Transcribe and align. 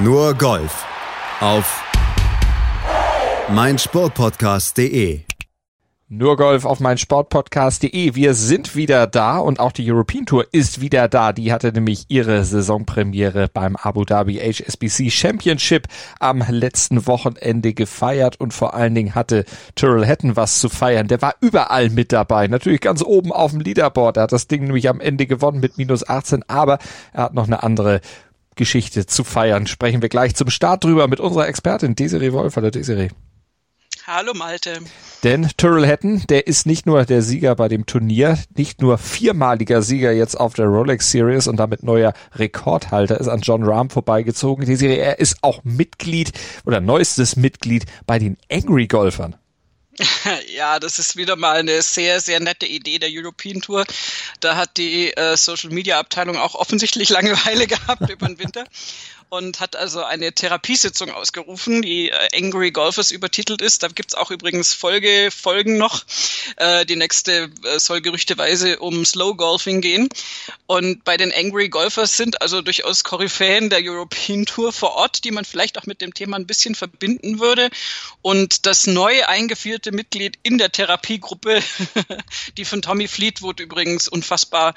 Nur 0.00 0.34
Golf 0.34 0.86
auf 1.40 1.82
meinsportpodcast.de. 3.48 5.22
Nur 6.10 6.36
Golf 6.36 6.64
auf 6.64 6.78
mein 6.78 6.96
Sportpodcast.de. 6.98 8.14
Wir 8.14 8.34
sind 8.34 8.76
wieder 8.76 9.08
da 9.08 9.38
und 9.38 9.58
auch 9.58 9.72
die 9.72 9.90
European 9.90 10.24
Tour 10.24 10.46
ist 10.52 10.80
wieder 10.80 11.08
da. 11.08 11.32
Die 11.32 11.52
hatte 11.52 11.72
nämlich 11.72 12.06
ihre 12.08 12.44
Saisonpremiere 12.44 13.48
beim 13.52 13.74
Abu 13.74 14.04
Dhabi 14.04 14.36
HSBC 14.36 15.10
Championship 15.10 15.88
am 16.20 16.44
letzten 16.48 17.06
Wochenende 17.08 17.74
gefeiert 17.74 18.40
und 18.40 18.54
vor 18.54 18.74
allen 18.74 18.94
Dingen 18.94 19.16
hatte 19.16 19.44
Tyrrell 19.74 20.06
Hatton 20.06 20.36
was 20.36 20.60
zu 20.60 20.68
feiern. 20.68 21.08
Der 21.08 21.20
war 21.20 21.34
überall 21.40 21.90
mit 21.90 22.12
dabei. 22.12 22.46
Natürlich 22.46 22.80
ganz 22.80 23.02
oben 23.02 23.32
auf 23.32 23.50
dem 23.50 23.60
Leaderboard. 23.60 24.16
Er 24.16 24.22
hat 24.22 24.32
das 24.32 24.46
Ding 24.46 24.62
nämlich 24.62 24.88
am 24.88 25.00
Ende 25.00 25.26
gewonnen 25.26 25.60
mit 25.60 25.76
minus 25.76 26.08
18, 26.08 26.44
aber 26.48 26.78
er 27.12 27.24
hat 27.24 27.34
noch 27.34 27.48
eine 27.48 27.64
andere 27.64 28.00
Geschichte 28.58 29.06
zu 29.06 29.24
feiern. 29.24 29.66
Sprechen 29.66 30.02
wir 30.02 30.10
gleich 30.10 30.34
zum 30.34 30.50
Start 30.50 30.84
drüber 30.84 31.08
mit 31.08 31.20
unserer 31.20 31.48
Expertin 31.48 31.94
Desiree 31.94 32.32
Wolf. 32.32 32.56
Hallo 32.56 32.70
Desiree. 32.70 33.08
Hallo 34.06 34.32
Malte. 34.34 34.80
Denn 35.22 35.48
Tyrrell 35.58 35.86
Hatton, 35.86 36.22
der 36.28 36.46
ist 36.46 36.64
nicht 36.66 36.86
nur 36.86 37.04
der 37.04 37.20
Sieger 37.20 37.54
bei 37.54 37.68
dem 37.68 37.84
Turnier, 37.84 38.38
nicht 38.56 38.80
nur 38.80 38.96
viermaliger 38.96 39.82
Sieger 39.82 40.12
jetzt 40.12 40.34
auf 40.34 40.54
der 40.54 40.64
Rolex 40.66 41.10
Series 41.10 41.46
und 41.46 41.56
damit 41.56 41.82
neuer 41.82 42.14
Rekordhalter, 42.34 43.20
ist 43.20 43.28
an 43.28 43.40
John 43.40 43.64
Rahm 43.64 43.90
vorbeigezogen. 43.90 44.64
Die 44.64 44.76
Serie, 44.76 44.96
er 44.96 45.18
ist 45.18 45.36
auch 45.42 45.62
Mitglied 45.62 46.32
oder 46.64 46.80
neuestes 46.80 47.36
Mitglied 47.36 47.84
bei 48.06 48.18
den 48.18 48.38
Angry 48.50 48.86
Golfern. 48.86 49.36
Ja, 50.54 50.78
das 50.78 50.98
ist 50.98 51.16
wieder 51.16 51.36
mal 51.36 51.56
eine 51.56 51.82
sehr, 51.82 52.20
sehr 52.20 52.40
nette 52.40 52.66
Idee 52.66 52.98
der 52.98 53.10
European 53.12 53.60
Tour. 53.60 53.84
Da 54.40 54.56
hat 54.56 54.76
die 54.76 55.12
äh, 55.16 55.36
Social 55.36 55.70
Media 55.70 55.98
Abteilung 55.98 56.36
auch 56.36 56.54
offensichtlich 56.54 57.08
Langeweile 57.08 57.66
gehabt 57.66 58.08
über 58.08 58.26
den 58.26 58.38
Winter 58.38 58.64
und 59.30 59.60
hat 59.60 59.76
also 59.76 60.02
eine 60.02 60.32
Therapiesitzung 60.32 61.10
ausgerufen, 61.10 61.82
die 61.82 62.10
äh, 62.10 62.28
Angry 62.34 62.70
Golfers 62.70 63.10
übertitelt 63.10 63.60
ist. 63.60 63.82
Da 63.82 63.88
gibt's 63.88 64.14
auch 64.14 64.30
übrigens 64.30 64.72
Folge, 64.72 65.30
Folgen 65.30 65.76
noch. 65.76 66.04
Äh, 66.56 66.86
die 66.86 66.96
nächste 66.96 67.50
äh, 67.64 67.78
soll 67.78 68.00
gerüchteweise 68.00 68.78
um 68.78 69.04
Slow 69.04 69.34
Golfing 69.36 69.80
gehen. 69.80 70.08
Und 70.66 71.04
bei 71.04 71.16
den 71.16 71.32
Angry 71.32 71.68
Golfers 71.68 72.16
sind 72.16 72.40
also 72.40 72.62
durchaus 72.62 73.04
Koryphäen 73.04 73.70
der 73.70 73.80
European 73.82 74.46
Tour 74.46 74.72
vor 74.72 74.92
Ort, 74.94 75.24
die 75.24 75.30
man 75.30 75.44
vielleicht 75.44 75.78
auch 75.78 75.86
mit 75.86 76.00
dem 76.00 76.14
Thema 76.14 76.36
ein 76.36 76.46
bisschen 76.46 76.74
verbinden 76.74 77.38
würde. 77.38 77.68
Und 78.22 78.66
das 78.66 78.86
neu 78.86 79.24
eingeführte 79.26 79.92
Mitglied 79.92 80.38
in 80.42 80.58
der 80.58 80.72
Therapiegruppe, 80.72 81.62
die 82.56 82.64
von 82.64 82.82
Tommy 82.82 83.08
Fleetwood 83.08 83.60
übrigens 83.60 84.08
unfassbar 84.08 84.74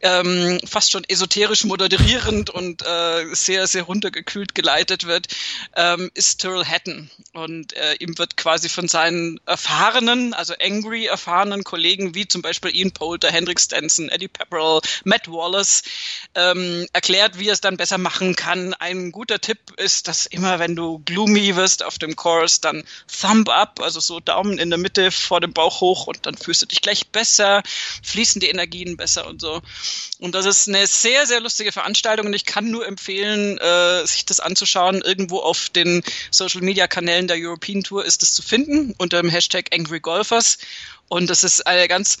ähm, 0.00 0.60
fast 0.66 0.92
schon 0.92 1.04
esoterisch 1.04 1.64
moderierend 1.64 2.50
und 2.50 2.82
äh, 2.82 3.34
sehr, 3.34 3.66
sehr 3.66 3.85
runtergekühlt 3.86 4.54
geleitet 4.54 5.06
wird, 5.06 5.28
ähm, 5.76 6.10
ist 6.14 6.40
Tyrrell 6.40 6.64
Hatton. 6.64 7.10
Und 7.32 7.72
äh, 7.74 7.94
ihm 7.94 8.18
wird 8.18 8.36
quasi 8.36 8.68
von 8.68 8.88
seinen 8.88 9.40
erfahrenen, 9.46 10.34
also 10.34 10.54
angry 10.60 11.06
erfahrenen 11.06 11.64
Kollegen 11.64 12.14
wie 12.14 12.26
zum 12.26 12.42
Beispiel 12.42 12.74
Ian 12.74 12.92
Poulter, 12.92 13.30
Hendrik 13.30 13.60
Stenson, 13.60 14.08
Eddie 14.08 14.28
Pepperell, 14.28 14.80
Matt 15.04 15.28
Wallace 15.28 15.82
ähm, 16.34 16.86
erklärt, 16.92 17.38
wie 17.38 17.48
er 17.48 17.52
es 17.52 17.60
dann 17.60 17.76
besser 17.76 17.98
machen 17.98 18.36
kann. 18.36 18.74
Ein 18.74 19.12
guter 19.12 19.40
Tipp 19.40 19.58
ist, 19.76 20.08
dass 20.08 20.26
immer 20.26 20.58
wenn 20.58 20.76
du 20.76 21.00
gloomy 21.00 21.56
wirst 21.56 21.84
auf 21.84 21.98
dem 21.98 22.16
Course, 22.16 22.60
dann 22.60 22.84
Thumb 23.20 23.48
up, 23.48 23.80
also 23.80 24.00
so 24.00 24.20
Daumen 24.20 24.58
in 24.58 24.70
der 24.70 24.78
Mitte 24.78 25.10
vor 25.10 25.40
dem 25.40 25.52
Bauch 25.52 25.80
hoch 25.80 26.06
und 26.06 26.26
dann 26.26 26.36
fühlst 26.36 26.62
du 26.62 26.66
dich 26.66 26.80
gleich 26.80 27.08
besser, 27.08 27.62
fließen 28.02 28.40
die 28.40 28.48
Energien 28.48 28.96
besser 28.96 29.26
und 29.26 29.40
so. 29.40 29.62
Und 30.18 30.34
das 30.34 30.46
ist 30.46 30.68
eine 30.68 30.86
sehr, 30.86 31.26
sehr 31.26 31.40
lustige 31.40 31.72
Veranstaltung 31.72 32.26
und 32.26 32.34
ich 32.34 32.44
kann 32.44 32.70
nur 32.70 32.86
empfehlen, 32.86 33.58
äh, 33.58 33.75
äh, 33.76 34.06
sich 34.06 34.24
das 34.24 34.40
anzuschauen. 34.40 35.02
Irgendwo 35.02 35.38
auf 35.38 35.68
den 35.70 36.02
Social 36.30 36.60
Media 36.62 36.86
Kanälen 36.86 37.28
der 37.28 37.36
European 37.38 37.82
Tour 37.82 38.04
ist 38.04 38.22
es 38.22 38.34
zu 38.34 38.42
finden 38.42 38.94
unter 38.98 39.20
dem 39.20 39.30
Hashtag 39.30 39.74
Angry 39.74 40.00
Golfers. 40.00 40.58
Und 41.08 41.30
das 41.30 41.44
ist 41.44 41.66
eine 41.66 41.86
ganz 41.88 42.18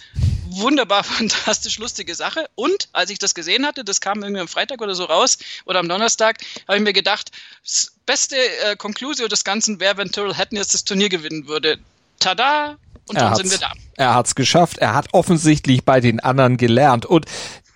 wunderbar, 0.48 1.04
fantastisch 1.04 1.78
lustige 1.78 2.14
Sache. 2.14 2.48
Und 2.54 2.88
als 2.92 3.10
ich 3.10 3.18
das 3.18 3.34
gesehen 3.34 3.66
hatte, 3.66 3.84
das 3.84 4.00
kam 4.00 4.22
irgendwie 4.22 4.40
am 4.40 4.48
Freitag 4.48 4.80
oder 4.80 4.94
so 4.94 5.04
raus 5.04 5.38
oder 5.64 5.80
am 5.80 5.88
Donnerstag, 5.88 6.38
habe 6.68 6.78
ich 6.78 6.84
mir 6.84 6.92
gedacht, 6.92 7.30
das 7.64 7.92
beste 8.06 8.36
äh, 8.36 8.76
Conclusio 8.76 9.28
des 9.28 9.44
Ganzen 9.44 9.80
wäre, 9.80 9.96
wenn 9.96 10.12
Tyrrell 10.12 10.34
Hatton 10.34 10.58
jetzt 10.58 10.74
das 10.74 10.84
Turnier 10.84 11.08
gewinnen 11.08 11.48
würde. 11.48 11.78
Tada! 12.20 12.76
Und 13.08 13.18
dann 13.18 13.36
sind 13.36 13.50
wir 13.50 13.58
da. 13.58 13.72
Er 13.96 14.14
hat's 14.14 14.34
geschafft. 14.34 14.78
Er 14.78 14.94
hat 14.94 15.14
offensichtlich 15.14 15.84
bei 15.84 16.00
den 16.00 16.18
anderen 16.18 16.56
gelernt. 16.56 17.06
Und 17.06 17.26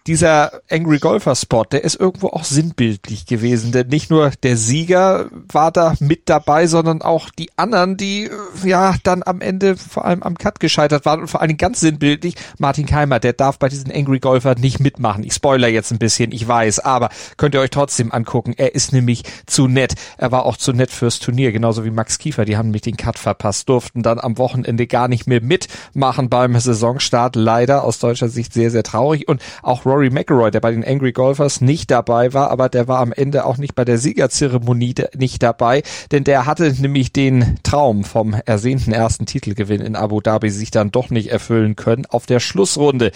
dieser 0.06 0.62
Angry 0.70 0.98
Golfer 0.98 1.34
Spot, 1.34 1.64
der 1.64 1.84
ist 1.84 2.00
irgendwo 2.00 2.28
auch 2.28 2.44
sinnbildlich 2.44 3.26
gewesen, 3.26 3.72
denn 3.72 3.88
nicht 3.88 4.10
nur 4.10 4.30
der 4.42 4.56
Sieger 4.56 5.26
war 5.52 5.70
da 5.70 5.94
mit 6.00 6.28
dabei, 6.28 6.66
sondern 6.66 7.02
auch 7.02 7.30
die 7.30 7.50
anderen, 7.56 7.96
die 7.96 8.24
äh, 8.24 8.68
ja 8.68 8.94
dann 9.02 9.22
am 9.24 9.40
Ende 9.40 9.76
vor 9.76 10.04
allem 10.04 10.22
am 10.22 10.38
Cut 10.38 10.60
gescheitert 10.60 11.04
waren 11.04 11.20
und 11.20 11.28
vor 11.28 11.40
Dingen 11.46 11.58
ganz 11.58 11.80
sinnbildlich 11.80 12.34
Martin 12.58 12.86
Keimer, 12.86 13.20
der 13.20 13.34
darf 13.34 13.58
bei 13.58 13.68
diesen 13.68 13.92
Angry 13.92 14.20
Golfer 14.20 14.54
nicht 14.54 14.80
mitmachen. 14.80 15.24
Ich 15.24 15.34
spoiler 15.34 15.68
jetzt 15.68 15.90
ein 15.92 15.98
bisschen, 15.98 16.32
ich 16.32 16.46
weiß, 16.46 16.80
aber 16.80 17.10
könnt 17.36 17.54
ihr 17.54 17.60
euch 17.60 17.70
trotzdem 17.70 18.12
angucken. 18.12 18.54
Er 18.56 18.74
ist 18.74 18.92
nämlich 18.92 19.24
zu 19.46 19.68
nett. 19.68 19.94
Er 20.16 20.32
war 20.32 20.46
auch 20.46 20.56
zu 20.56 20.72
nett 20.72 20.90
fürs 20.90 21.18
Turnier, 21.18 21.52
genauso 21.52 21.84
wie 21.84 21.90
Max 21.90 22.18
Kiefer, 22.18 22.44
die 22.44 22.56
haben 22.56 22.66
nämlich 22.66 22.82
den 22.82 22.96
Cut 22.96 23.18
verpasst, 23.18 23.68
durften 23.68 24.02
dann 24.02 24.18
am 24.18 24.38
Wochenende 24.38 24.86
gar 24.86 25.08
nicht 25.08 25.26
mehr 25.26 25.42
mitmachen 25.42 26.28
beim 26.30 26.58
Saisonstart. 26.58 27.36
Leider 27.36 27.84
aus 27.84 27.98
deutscher 27.98 28.28
Sicht 28.28 28.54
sehr, 28.54 28.70
sehr 28.70 28.82
traurig 28.82 29.28
und 29.28 29.42
auch 29.62 29.84
Rory 29.90 30.10
McIlroy, 30.10 30.52
der 30.52 30.60
bei 30.60 30.70
den 30.70 30.84
Angry 30.84 31.10
Golfers 31.10 31.60
nicht 31.60 31.90
dabei 31.90 32.32
war, 32.32 32.50
aber 32.52 32.68
der 32.68 32.86
war 32.86 33.00
am 33.00 33.12
Ende 33.12 33.44
auch 33.44 33.58
nicht 33.58 33.74
bei 33.74 33.84
der 33.84 33.98
Siegerzeremonie 33.98 34.94
nicht 35.16 35.42
dabei, 35.42 35.82
denn 36.12 36.22
der 36.22 36.46
hatte 36.46 36.72
nämlich 36.80 37.12
den 37.12 37.56
Traum 37.64 38.04
vom 38.04 38.34
ersehnten 38.46 38.92
ersten 38.92 39.26
Titelgewinn 39.26 39.80
in 39.80 39.96
Abu 39.96 40.20
Dhabi 40.20 40.50
sich 40.50 40.70
dann 40.70 40.92
doch 40.92 41.10
nicht 41.10 41.32
erfüllen 41.32 41.74
können 41.74 42.06
auf 42.06 42.26
der 42.26 42.38
Schlussrunde. 42.38 43.10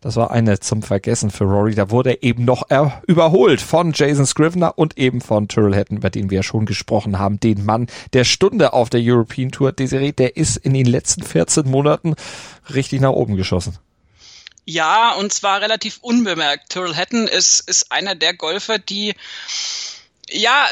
Das 0.00 0.14
war 0.14 0.30
eine 0.30 0.60
zum 0.60 0.82
Vergessen 0.82 1.30
für 1.30 1.44
Rory. 1.44 1.74
Da 1.74 1.90
wurde 1.90 2.10
er 2.10 2.22
eben 2.22 2.44
noch 2.44 2.62
er 2.68 3.02
überholt 3.08 3.60
von 3.60 3.92
Jason 3.92 4.24
Scrivener 4.24 4.78
und 4.78 4.98
eben 4.98 5.20
von 5.20 5.48
Tyrrell 5.48 5.74
Hatton, 5.74 5.96
über 5.96 6.10
den 6.10 6.30
wir 6.30 6.36
ja 6.36 6.42
schon 6.44 6.64
gesprochen 6.64 7.18
haben. 7.18 7.40
Den 7.40 7.64
Mann 7.64 7.88
der 8.12 8.24
Stunde 8.24 8.72
auf 8.72 8.88
der 8.88 9.00
European 9.02 9.50
Tour. 9.50 9.72
Desiree, 9.72 10.12
der 10.12 10.36
ist 10.36 10.56
in 10.58 10.74
den 10.74 10.86
letzten 10.86 11.22
14 11.22 11.68
Monaten 11.68 12.14
richtig 12.72 13.00
nach 13.00 13.10
oben 13.10 13.36
geschossen. 13.36 13.78
Ja, 14.70 15.14
und 15.14 15.32
zwar 15.32 15.60
relativ 15.60 15.98
unbemerkt. 16.00 16.70
Tyrrell 16.70 16.94
Hatton 16.94 17.26
ist, 17.26 17.68
ist 17.68 17.90
einer 17.90 18.14
der 18.14 18.34
Golfer, 18.34 18.78
die 18.78 19.14
ja, 20.32 20.68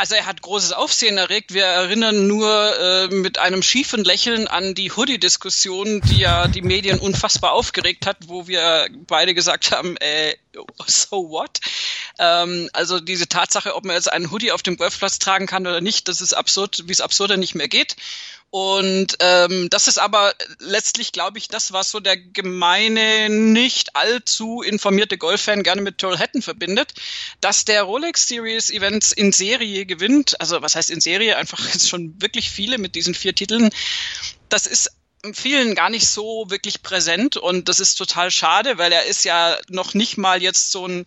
also 0.00 0.14
er 0.14 0.24
hat 0.24 0.40
großes 0.40 0.72
Aufsehen 0.72 1.18
erregt. 1.18 1.52
Wir 1.52 1.66
erinnern 1.66 2.26
nur 2.26 2.48
äh, 2.80 3.08
mit 3.08 3.36
einem 3.36 3.62
schiefen 3.62 4.04
Lächeln 4.04 4.48
an 4.48 4.74
die 4.74 4.90
Hoodie-Diskussion, 4.90 6.00
die 6.00 6.20
ja 6.20 6.48
die 6.48 6.62
Medien 6.62 6.98
unfassbar 6.98 7.52
aufgeregt 7.52 8.06
hat, 8.06 8.16
wo 8.26 8.46
wir 8.48 8.88
beide 9.06 9.34
gesagt 9.34 9.70
haben, 9.70 9.98
äh, 9.98 10.34
so 10.86 11.28
what? 11.28 11.60
Ähm, 12.18 12.70
also 12.72 13.00
diese 13.00 13.28
Tatsache, 13.28 13.74
ob 13.74 13.84
man 13.84 13.96
jetzt 13.96 14.10
einen 14.10 14.30
Hoodie 14.30 14.52
auf 14.52 14.62
dem 14.62 14.78
Golfplatz 14.78 15.18
tragen 15.18 15.46
kann 15.46 15.66
oder 15.66 15.82
nicht, 15.82 16.08
das 16.08 16.22
ist 16.22 16.32
absurd, 16.32 16.84
wie 16.86 16.92
es 16.92 17.02
absurder 17.02 17.36
nicht 17.36 17.54
mehr 17.54 17.68
geht. 17.68 17.96
Und 18.54 19.16
ähm, 19.20 19.70
das 19.70 19.88
ist 19.88 19.96
aber 19.96 20.34
letztlich, 20.58 21.12
glaube 21.12 21.38
ich, 21.38 21.48
das, 21.48 21.72
was 21.72 21.90
so 21.90 22.00
der 22.00 22.18
gemeine, 22.18 23.30
nicht 23.30 23.96
allzu 23.96 24.60
informierte 24.60 25.16
Golffan 25.16 25.62
gerne 25.62 25.80
mit 25.80 25.96
Tyrrell 25.96 26.18
Hatton 26.18 26.42
verbindet, 26.42 26.92
dass 27.40 27.64
der 27.64 27.84
Rolex 27.84 28.28
Series 28.28 28.68
Events 28.68 29.10
in 29.10 29.32
Serie 29.32 29.86
gewinnt. 29.86 30.38
Also 30.38 30.60
was 30.60 30.76
heißt 30.76 30.90
in 30.90 31.00
Serie? 31.00 31.38
Einfach 31.38 31.66
jetzt 31.72 31.88
schon 31.88 32.20
wirklich 32.20 32.50
viele 32.50 32.76
mit 32.76 32.94
diesen 32.94 33.14
vier 33.14 33.34
Titeln. 33.34 33.70
Das 34.50 34.66
ist 34.66 34.90
vielen 35.32 35.74
gar 35.74 35.88
nicht 35.88 36.08
so 36.08 36.46
wirklich 36.48 36.82
präsent 36.82 37.36
und 37.36 37.68
das 37.68 37.78
ist 37.78 37.94
total 37.94 38.30
schade, 38.30 38.78
weil 38.78 38.90
er 38.90 39.04
ist 39.04 39.24
ja 39.24 39.56
noch 39.68 39.94
nicht 39.94 40.16
mal 40.18 40.42
jetzt 40.42 40.72
so 40.72 40.86
ein, 40.86 41.06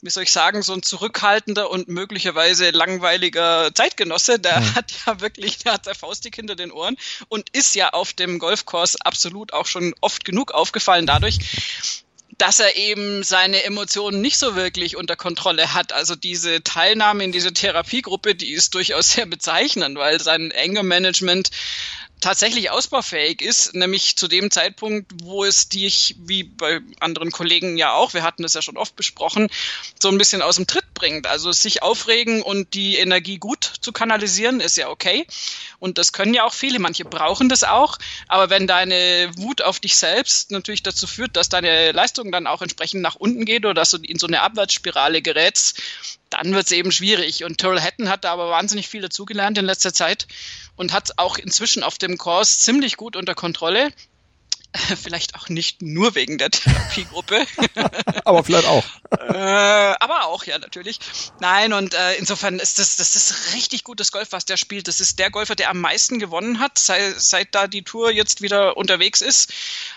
wie 0.00 0.10
soll 0.10 0.22
ich 0.22 0.32
sagen, 0.32 0.62
so 0.62 0.72
ein 0.72 0.82
zurückhaltender 0.82 1.70
und 1.70 1.88
möglicherweise 1.88 2.70
langweiliger 2.70 3.70
Zeitgenosse. 3.74 4.38
Der 4.38 4.60
mhm. 4.60 4.74
hat 4.74 4.92
ja 5.06 5.20
wirklich, 5.20 5.58
der 5.58 5.74
hat 5.74 5.86
der 5.86 5.94
Faustdick 5.94 6.36
hinter 6.36 6.56
den 6.56 6.72
Ohren 6.72 6.96
und 7.28 7.50
ist 7.50 7.74
ja 7.74 7.90
auf 7.90 8.14
dem 8.14 8.38
Golfkurs 8.38 8.96
absolut 8.96 9.52
auch 9.52 9.66
schon 9.66 9.94
oft 10.00 10.24
genug 10.24 10.52
aufgefallen 10.52 11.06
dadurch, 11.06 11.38
dass 12.38 12.58
er 12.58 12.76
eben 12.76 13.22
seine 13.22 13.64
Emotionen 13.64 14.22
nicht 14.22 14.38
so 14.38 14.56
wirklich 14.56 14.96
unter 14.96 15.14
Kontrolle 15.16 15.74
hat. 15.74 15.92
Also 15.92 16.16
diese 16.16 16.62
Teilnahme 16.62 17.22
in 17.24 17.32
diese 17.32 17.52
Therapiegruppe, 17.52 18.34
die 18.34 18.52
ist 18.52 18.74
durchaus 18.74 19.12
sehr 19.12 19.26
bezeichnend, 19.26 19.98
weil 19.98 20.18
sein 20.20 20.50
Anger 20.56 20.82
Management 20.82 21.50
tatsächlich 22.20 22.70
ausbaufähig 22.70 23.42
ist, 23.42 23.74
nämlich 23.74 24.16
zu 24.16 24.28
dem 24.28 24.50
Zeitpunkt, 24.50 25.10
wo 25.22 25.44
es 25.44 25.68
dich, 25.68 26.16
wie 26.18 26.44
bei 26.44 26.80
anderen 27.00 27.30
Kollegen 27.30 27.78
ja 27.78 27.92
auch, 27.94 28.14
wir 28.14 28.22
hatten 28.22 28.42
das 28.42 28.54
ja 28.54 28.62
schon 28.62 28.76
oft 28.76 28.96
besprochen, 28.96 29.48
so 30.00 30.08
ein 30.08 30.18
bisschen 30.18 30.42
aus 30.42 30.56
dem 30.56 30.66
Tritt 30.66 30.92
bringt. 30.94 31.26
Also 31.26 31.52
sich 31.52 31.82
aufregen 31.82 32.42
und 32.42 32.74
die 32.74 32.96
Energie 32.96 33.38
gut 33.38 33.64
zu 33.80 33.92
kanalisieren, 33.92 34.60
ist 34.60 34.76
ja 34.76 34.88
okay. 34.88 35.26
Und 35.78 35.98
das 35.98 36.12
können 36.12 36.34
ja 36.34 36.44
auch 36.44 36.54
viele, 36.54 36.78
manche 36.78 37.04
brauchen 37.04 37.48
das 37.48 37.64
auch. 37.64 37.98
Aber 38.28 38.50
wenn 38.50 38.66
deine 38.66 39.30
Wut 39.36 39.62
auf 39.62 39.80
dich 39.80 39.96
selbst 39.96 40.50
natürlich 40.50 40.82
dazu 40.82 41.06
führt, 41.06 41.36
dass 41.36 41.48
deine 41.48 41.92
Leistung 41.92 42.30
dann 42.30 42.46
auch 42.46 42.62
entsprechend 42.62 43.02
nach 43.02 43.16
unten 43.16 43.44
geht 43.44 43.64
oder 43.64 43.74
dass 43.74 43.90
du 43.90 43.98
in 43.98 44.18
so 44.18 44.26
eine 44.26 44.42
Abwärtsspirale 44.42 45.22
gerätst, 45.22 45.80
dann 46.30 46.54
wird 46.54 46.66
es 46.66 46.72
eben 46.72 46.92
schwierig. 46.92 47.44
Und 47.44 47.58
Tyrrell 47.58 47.80
Hatton 47.80 48.08
hat 48.08 48.24
da 48.24 48.32
aber 48.32 48.50
wahnsinnig 48.50 48.88
viel 48.88 49.02
dazugelernt 49.02 49.58
in 49.58 49.64
letzter 49.64 49.92
Zeit 49.92 50.28
und 50.80 50.94
hat 50.94 51.18
auch 51.18 51.36
inzwischen 51.36 51.82
auf 51.82 51.98
dem 51.98 52.16
Kurs 52.16 52.60
ziemlich 52.60 52.96
gut 52.96 53.14
unter 53.14 53.34
Kontrolle. 53.34 53.92
Vielleicht 55.02 55.34
auch 55.34 55.50
nicht 55.50 55.82
nur 55.82 56.14
wegen 56.14 56.38
der 56.38 56.50
Therapiegruppe. 56.50 57.44
aber 58.24 58.42
vielleicht 58.42 58.66
auch. 58.66 58.84
äh, 59.10 59.94
aber 60.00 60.24
auch, 60.24 60.44
ja, 60.44 60.58
natürlich. 60.58 60.98
Nein, 61.38 61.74
und 61.74 61.92
äh, 61.92 62.14
insofern 62.14 62.58
ist 62.58 62.78
das, 62.78 62.96
das 62.96 63.14
ist 63.14 63.52
richtig 63.54 63.84
gutes 63.84 64.10
Golf, 64.10 64.28
was 64.30 64.46
der 64.46 64.56
spielt. 64.56 64.88
Das 64.88 65.00
ist 65.00 65.18
der 65.18 65.30
Golfer, 65.30 65.54
der 65.54 65.68
am 65.68 65.80
meisten 65.82 66.18
gewonnen 66.18 66.60
hat, 66.60 66.78
seit, 66.78 67.20
seit 67.20 67.54
da 67.54 67.66
die 67.66 67.82
Tour 67.82 68.10
jetzt 68.10 68.40
wieder 68.40 68.78
unterwegs 68.78 69.20
ist. 69.20 69.52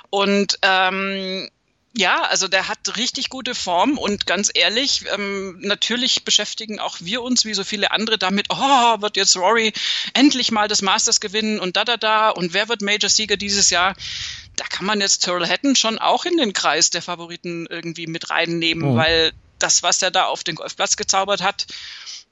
Und 0.09 0.59
ähm, 0.63 1.49
ja, 1.95 2.23
also 2.23 2.47
der 2.47 2.67
hat 2.67 2.97
richtig 2.97 3.29
gute 3.29 3.53
Form 3.53 3.99
und 3.99 4.25
ganz 4.25 4.49
ehrlich, 4.53 5.05
ähm, 5.13 5.59
natürlich 5.59 6.25
beschäftigen 6.25 6.79
auch 6.79 6.97
wir 7.01 7.21
uns 7.21 7.45
wie 7.45 7.53
so 7.53 7.63
viele 7.63 7.91
andere 7.91 8.17
damit, 8.17 8.47
oh, 8.49 9.01
wird 9.01 9.15
jetzt 9.15 9.35
Rory 9.35 9.73
endlich 10.13 10.51
mal 10.51 10.67
das 10.67 10.81
Masters 10.81 11.19
gewinnen 11.19 11.59
und 11.59 11.77
da, 11.77 11.85
da, 11.85 11.97
da 11.97 12.29
und 12.29 12.53
wer 12.53 12.67
wird 12.67 12.81
Major-Sieger 12.81 13.37
dieses 13.37 13.69
Jahr? 13.69 13.95
Da 14.55 14.65
kann 14.65 14.87
man 14.87 15.01
jetzt 15.01 15.23
Tyrrell 15.23 15.47
Hatton 15.47 15.75
schon 15.75 15.99
auch 15.99 16.25
in 16.25 16.37
den 16.37 16.53
Kreis 16.53 16.89
der 16.89 17.03
Favoriten 17.03 17.67
irgendwie 17.69 18.07
mit 18.07 18.31
reinnehmen, 18.31 18.83
oh. 18.83 18.95
weil 18.95 19.31
das, 19.59 19.83
was 19.83 20.01
er 20.01 20.11
da 20.11 20.25
auf 20.25 20.43
den 20.43 20.55
Golfplatz 20.55 20.97
gezaubert 20.97 21.41
hat, 21.43 21.67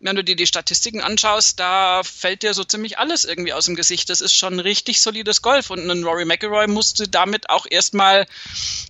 wenn 0.02 0.16
du 0.16 0.24
dir 0.24 0.36
die 0.36 0.48
Statistiken 0.48 1.02
anschaust, 1.02 1.60
da 1.60 2.02
fällt 2.04 2.44
dir 2.44 2.54
so 2.54 2.64
ziemlich 2.64 2.98
alles 2.98 3.24
irgendwie 3.24 3.54
aus 3.54 3.66
dem 3.66 3.76
Gesicht. 3.76 4.10
Das 4.10 4.22
ist 4.22 4.34
schon 4.34 4.60
richtig 4.60 5.02
solides 5.02 5.42
Golf 5.42 5.70
und 5.70 5.90
ein 5.90 6.04
Rory 6.04 6.26
McIlroy 6.26 6.68
musste 6.68 7.08
damit 7.08 7.50
auch 7.50 7.66
erstmal 7.70 8.26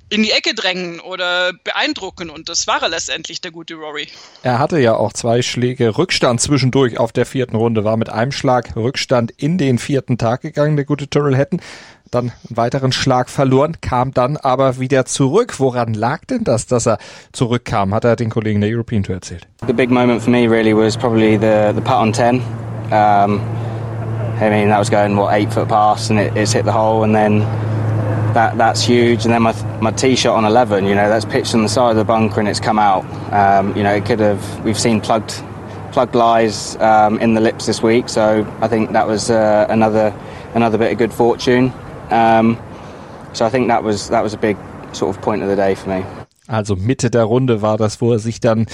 in 0.09 0.23
die 0.23 0.31
Ecke 0.31 0.53
drängen 0.53 0.99
oder 0.99 1.53
beeindrucken 1.63 2.29
und 2.29 2.49
das 2.49 2.67
war 2.67 2.81
er 2.81 2.89
letztendlich, 2.89 3.41
der 3.41 3.51
gute 3.51 3.75
Rory. 3.75 4.07
Er 4.43 4.59
hatte 4.59 4.79
ja 4.79 4.95
auch 4.95 5.13
zwei 5.13 5.41
Schläge 5.41 5.97
Rückstand 5.97 6.41
zwischendurch 6.41 6.97
auf 6.97 7.11
der 7.11 7.25
vierten 7.25 7.55
Runde, 7.55 7.83
war 7.83 7.97
mit 7.97 8.09
einem 8.09 8.31
Schlag 8.31 8.75
Rückstand 8.75 9.31
in 9.31 9.57
den 9.57 9.79
vierten 9.79 10.17
Tag 10.17 10.41
gegangen, 10.41 10.75
der 10.75 10.85
gute 10.85 11.07
Tyrrell 11.07 11.37
Hatton 11.37 11.61
dann 12.11 12.31
einen 12.47 12.57
weiteren 12.57 12.91
Schlag 12.91 13.29
verloren, 13.29 13.77
kam 13.81 14.13
dann 14.13 14.37
aber 14.37 14.79
wieder 14.79 15.05
zurück. 15.05 15.59
Woran 15.59 15.93
lag 15.93 16.25
denn 16.25 16.43
das, 16.43 16.67
dass 16.67 16.85
er 16.85 16.97
zurückkam? 17.31 17.93
Hat 17.93 18.03
er 18.03 18.15
den 18.15 18.29
Kollegen 18.29 18.61
der 18.61 18.69
European 18.69 19.03
Tour 19.03 19.15
erzählt. 19.15 19.47
The 19.65 19.73
big 19.73 19.89
moment 19.89 20.21
for 20.21 20.31
me 20.31 20.47
really 20.47 20.75
was 20.75 20.97
probably 20.97 21.37
the 21.37 21.73
the 21.73 21.81
putt 21.81 21.95
on 21.95 22.13
10. 22.13 22.41
Um, 22.91 23.41
I 24.41 24.49
mean 24.49 24.69
that 24.69 24.79
was 24.79 24.89
going 24.89 25.15
what 25.15 25.33
eight 25.33 25.53
foot 25.53 25.69
past 25.69 26.09
and 26.09 26.19
it, 26.19 26.35
it's 26.35 26.51
hit 26.53 26.65
the 26.65 26.71
hole 26.71 27.03
and 27.03 27.15
then 27.15 27.41
that 28.33 28.57
that's 28.57 28.81
huge 28.81 29.23
and 29.25 29.33
then 29.33 29.43
my 29.43 29.53
my 29.81 29.91
tee 29.91 30.15
shot 30.15 30.35
on 30.35 30.45
11 30.45 30.85
you 30.85 30.95
know 30.95 31.07
that's 31.09 31.25
pitched 31.25 31.53
on 31.53 31.61
the 31.61 31.69
side 31.69 31.91
of 31.91 31.97
the 31.97 32.03
bunker 32.03 32.39
and 32.39 32.49
it's 32.49 32.59
come 32.59 32.79
out 32.79 33.05
um, 33.31 33.75
you 33.77 33.83
know 33.83 33.93
it 33.93 34.05
could 34.05 34.19
have 34.19 34.65
we've 34.65 34.79
seen 34.79 34.99
plugged 34.99 35.43
plugged 35.91 36.15
lies 36.15 36.75
um, 36.77 37.19
in 37.19 37.35
the 37.35 37.41
lips 37.41 37.67
this 37.67 37.83
week 37.83 38.09
so 38.09 38.45
I 38.61 38.67
think 38.67 38.93
that 38.93 39.07
was 39.07 39.29
uh, 39.29 39.67
another 39.69 40.11
another 40.55 40.77
bit 40.77 40.91
of 40.91 40.97
good 40.97 41.13
fortune 41.13 41.71
Um, 42.11 42.57
so 43.33 43.45
I 43.45 43.49
think 43.49 43.69
that 43.69 43.83
was 43.83 44.09
that 44.09 44.23
was 44.23 44.33
a 44.33 44.37
big 44.37 44.57
sort 44.91 45.15
of 45.15 45.21
point 45.21 45.41
of 45.41 45.49
the 45.49 45.55
day 45.55 45.75
for 45.75 45.89
me. 45.89 46.03
Also 46.47 46.75
Mitte 46.75 47.09
der 47.09 47.23
Runde 47.23 47.61
war 47.61 47.77
das, 47.77 48.01
wo 48.01 48.11
er 48.11 48.19
sich 48.19 48.41
dann 48.41 48.65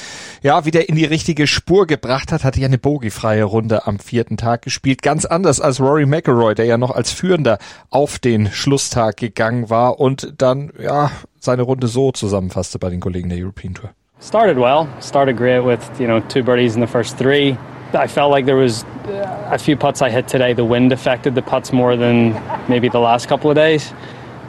ja 0.41 0.65
wieder 0.65 0.89
in 0.89 0.95
die 0.95 1.05
richtige 1.05 1.45
Spur 1.45 1.85
gebracht 1.85 2.31
hat, 2.31 2.43
hatte 2.43 2.59
ja 2.59 2.65
eine 2.65 2.79
bogiefreie 2.79 3.43
Runde 3.43 3.85
am 3.85 3.99
vierten 3.99 4.35
Tag 4.35 4.63
gespielt, 4.63 5.03
ganz 5.03 5.25
anders 5.25 5.61
als 5.61 5.79
Rory 5.79 6.07
McIlroy, 6.07 6.55
der 6.55 6.65
ja 6.65 6.77
noch 6.77 6.89
als 6.89 7.11
Führender 7.11 7.59
auf 7.91 8.17
den 8.17 8.51
Schlusstag 8.51 9.17
gegangen 9.17 9.69
war 9.69 9.99
und 9.99 10.33
dann 10.39 10.71
ja 10.81 11.11
seine 11.39 11.61
Runde 11.61 11.87
so 11.87 12.11
zusammenfasste 12.11 12.79
bei 12.79 12.89
den 12.89 12.99
Kollegen 12.99 13.29
der 13.29 13.37
European 13.37 13.75
Tour. 13.75 13.91
Started 14.19 14.57
well, 14.57 14.87
started 14.99 15.37
great 15.37 15.63
with 15.63 15.79
you 15.99 16.07
know 16.07 16.19
two 16.19 16.41
birdies 16.41 16.75
in 16.75 16.81
the 16.81 16.87
first 16.87 17.19
three. 17.19 17.55
I 17.93 18.07
felt 18.07 18.31
like 18.31 18.45
there 18.45 18.55
was 18.55 18.83
a 19.05 19.57
few 19.57 19.77
putts 19.77 20.01
I 20.01 20.09
hit 20.09 20.27
today. 20.27 20.53
The 20.53 20.65
wind 20.65 20.91
affected 20.91 21.35
the 21.35 21.41
putts 21.41 21.71
more 21.71 21.95
than 21.95 22.33
maybe 22.67 22.89
the 22.89 22.99
last 22.99 23.27
couple 23.27 23.49
of 23.49 23.55
days. 23.55 23.93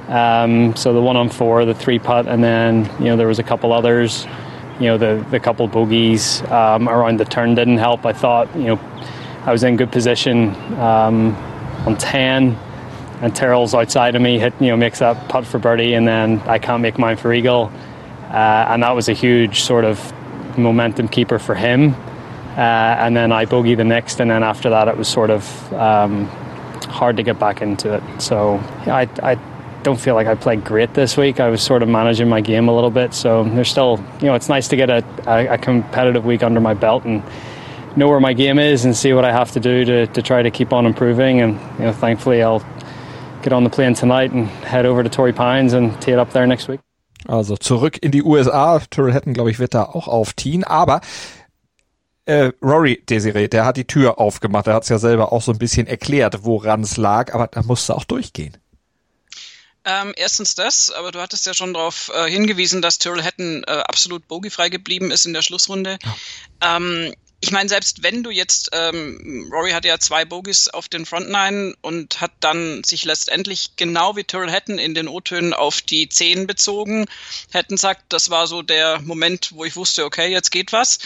Um, 0.08 0.74
so 0.74 0.92
the 0.92 1.00
one 1.00 1.16
on 1.16 1.28
four, 1.28 1.64
the 1.64 1.74
three 1.74 1.98
putt, 1.98 2.26
and 2.26 2.42
then 2.42 2.90
you 2.98 3.06
know 3.06 3.16
there 3.16 3.28
was 3.28 3.38
a 3.38 3.42
couple 3.42 3.72
others. 3.72 4.26
You 4.80 4.86
know 4.86 4.98
the 4.98 5.24
the 5.30 5.38
couple 5.38 5.68
bogeys 5.68 6.42
um, 6.50 6.88
around 6.88 7.20
the 7.20 7.24
turn 7.24 7.54
didn't 7.54 7.78
help. 7.78 8.06
I 8.06 8.12
thought 8.12 8.54
you 8.56 8.64
know 8.64 8.80
I 9.44 9.52
was 9.52 9.62
in 9.64 9.76
good 9.76 9.92
position 9.92 10.54
um, 10.80 11.36
on 11.86 11.96
ten, 11.98 12.58
and 13.20 13.36
Terrell's 13.36 13.74
outside 13.74 14.16
of 14.16 14.22
me 14.22 14.38
hit 14.38 14.54
you 14.60 14.68
know 14.68 14.76
makes 14.76 15.00
that 15.00 15.28
putt 15.28 15.46
for 15.46 15.58
birdie, 15.58 15.94
and 15.94 16.08
then 16.08 16.40
I 16.46 16.58
can't 16.58 16.80
make 16.80 16.98
mine 16.98 17.18
for 17.18 17.32
eagle, 17.32 17.70
uh, 18.30 18.66
and 18.70 18.82
that 18.82 18.92
was 18.92 19.08
a 19.08 19.14
huge 19.14 19.60
sort 19.60 19.84
of 19.84 20.12
momentum 20.56 21.08
keeper 21.08 21.38
for 21.38 21.54
him. 21.54 21.94
Uh, 22.58 22.96
and 22.98 23.16
then 23.16 23.30
I 23.30 23.44
bogey 23.44 23.76
the 23.76 23.84
next, 23.84 24.18
and 24.18 24.28
then 24.28 24.42
after 24.42 24.70
that, 24.70 24.88
it 24.88 24.96
was 24.96 25.06
sort 25.06 25.30
of 25.30 25.72
um, 25.74 26.26
hard 26.88 27.16
to 27.18 27.22
get 27.22 27.38
back 27.38 27.62
into 27.62 27.94
it. 27.94 28.02
So 28.20 28.56
I, 28.86 29.08
I 29.22 29.36
don't 29.84 30.00
feel 30.00 30.16
like 30.16 30.26
I 30.26 30.34
played 30.34 30.64
great 30.64 30.92
this 30.94 31.16
week. 31.16 31.38
I 31.38 31.50
was 31.50 31.62
sort 31.62 31.84
of 31.84 31.88
managing 31.88 32.28
my 32.28 32.40
game 32.40 32.66
a 32.68 32.74
little 32.74 32.90
bit. 32.90 33.14
So 33.14 33.44
there's 33.44 33.70
still, 33.70 34.04
you 34.20 34.26
know, 34.26 34.34
it's 34.34 34.48
nice 34.48 34.66
to 34.68 34.76
get 34.76 34.90
a, 34.90 35.04
a, 35.26 35.56
competitive 35.56 36.24
week 36.24 36.42
under 36.42 36.60
my 36.60 36.74
belt 36.74 37.04
and 37.04 37.22
know 37.96 38.08
where 38.08 38.18
my 38.18 38.32
game 38.32 38.58
is 38.58 38.84
and 38.84 38.96
see 38.96 39.12
what 39.12 39.24
I 39.24 39.30
have 39.30 39.52
to 39.52 39.60
do 39.60 39.84
to, 39.84 40.06
to 40.08 40.20
try 40.20 40.42
to 40.42 40.50
keep 40.50 40.72
on 40.72 40.84
improving. 40.84 41.40
And 41.40 41.60
you 41.78 41.84
know, 41.84 41.92
thankfully, 41.92 42.42
I'll 42.42 42.66
get 43.42 43.52
on 43.52 43.62
the 43.62 43.70
plane 43.70 43.94
tonight 43.94 44.32
and 44.32 44.48
head 44.48 44.84
over 44.84 45.04
to 45.04 45.08
Torrey 45.08 45.32
Pines 45.32 45.74
and 45.74 46.00
tee 46.02 46.10
it 46.10 46.18
up 46.18 46.32
there 46.32 46.46
next 46.46 46.66
week. 46.66 46.80
Also 47.28 47.56
zurück 47.56 47.98
in 47.98 48.10
die 48.10 48.22
USA. 48.22 48.80
Tyrrell 48.90 49.12
Hatton, 49.12 49.34
glaube 49.34 49.50
ich, 49.50 49.58
wird 49.58 49.74
da 49.74 49.84
auch 49.84 50.08
aufziehen. 50.08 50.64
Aber 50.64 51.00
äh, 52.28 52.52
Rory 52.62 53.02
Desiree, 53.08 53.48
der 53.48 53.64
hat 53.64 53.78
die 53.78 53.86
Tür 53.86 54.18
aufgemacht. 54.18 54.66
Er 54.66 54.74
hat 54.74 54.82
es 54.82 54.90
ja 54.90 54.98
selber 54.98 55.32
auch 55.32 55.40
so 55.40 55.50
ein 55.50 55.58
bisschen 55.58 55.86
erklärt, 55.86 56.44
woran 56.44 56.82
es 56.82 56.98
lag, 56.98 57.32
aber 57.32 57.46
da 57.46 57.62
musste 57.62 57.94
auch 57.94 58.04
durchgehen. 58.04 58.56
Ähm, 59.86 60.12
erstens 60.14 60.54
das, 60.54 60.90
aber 60.90 61.10
du 61.10 61.20
hattest 61.20 61.46
ja 61.46 61.54
schon 61.54 61.72
darauf 61.72 62.10
äh, 62.14 62.28
hingewiesen, 62.28 62.82
dass 62.82 62.98
Tyrrell 62.98 63.22
Hatton 63.22 63.64
äh, 63.66 63.70
absolut 63.70 64.28
bogiefrei 64.28 64.68
geblieben 64.68 65.10
ist 65.10 65.24
in 65.24 65.32
der 65.32 65.40
Schlussrunde. 65.40 65.98
Ja. 66.62 66.76
Ähm, 66.76 67.14
ich 67.40 67.52
meine, 67.52 67.68
selbst 67.68 68.02
wenn 68.02 68.22
du 68.24 68.30
jetzt, 68.30 68.70
ähm, 68.72 69.48
Rory 69.50 69.70
hatte 69.70 69.88
ja 69.88 69.98
zwei 69.98 70.24
Bogies 70.24 70.68
auf 70.68 70.88
den 70.88 71.06
Front 71.06 71.30
Nine 71.30 71.74
und 71.80 72.20
hat 72.20 72.32
dann 72.40 72.82
sich 72.84 73.04
letztendlich 73.04 73.76
genau 73.76 74.16
wie 74.16 74.24
Tyrrell 74.24 74.50
Hatton 74.50 74.78
in 74.78 74.94
den 74.94 75.06
O-Tönen 75.06 75.54
auf 75.54 75.80
die 75.80 76.08
Zehn 76.08 76.46
bezogen. 76.48 77.06
Hatton 77.54 77.76
sagt, 77.76 78.12
das 78.12 78.28
war 78.28 78.48
so 78.48 78.62
der 78.62 79.00
Moment, 79.00 79.52
wo 79.54 79.64
ich 79.64 79.76
wusste, 79.76 80.04
okay, 80.04 80.30
jetzt 80.30 80.50
geht 80.50 80.72
was. 80.72 80.98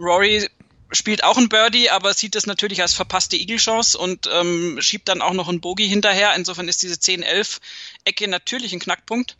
Rory 0.00 0.50
spielt 0.92 1.24
auch 1.24 1.36
ein 1.36 1.48
Birdie, 1.48 1.90
aber 1.90 2.14
sieht 2.14 2.34
das 2.34 2.46
natürlich 2.46 2.80
als 2.80 2.94
verpasste 2.94 3.36
Eagle-Chance 3.36 3.98
und 3.98 4.28
ähm, 4.32 4.78
schiebt 4.80 5.08
dann 5.08 5.22
auch 5.22 5.32
noch 5.32 5.48
ein 5.48 5.60
Bogey 5.60 5.88
hinterher. 5.88 6.34
Insofern 6.34 6.68
ist 6.68 6.82
diese 6.82 6.94
10-11-Ecke 6.94 8.28
natürlich 8.28 8.72
ein 8.72 8.80
Knackpunkt 8.80 9.36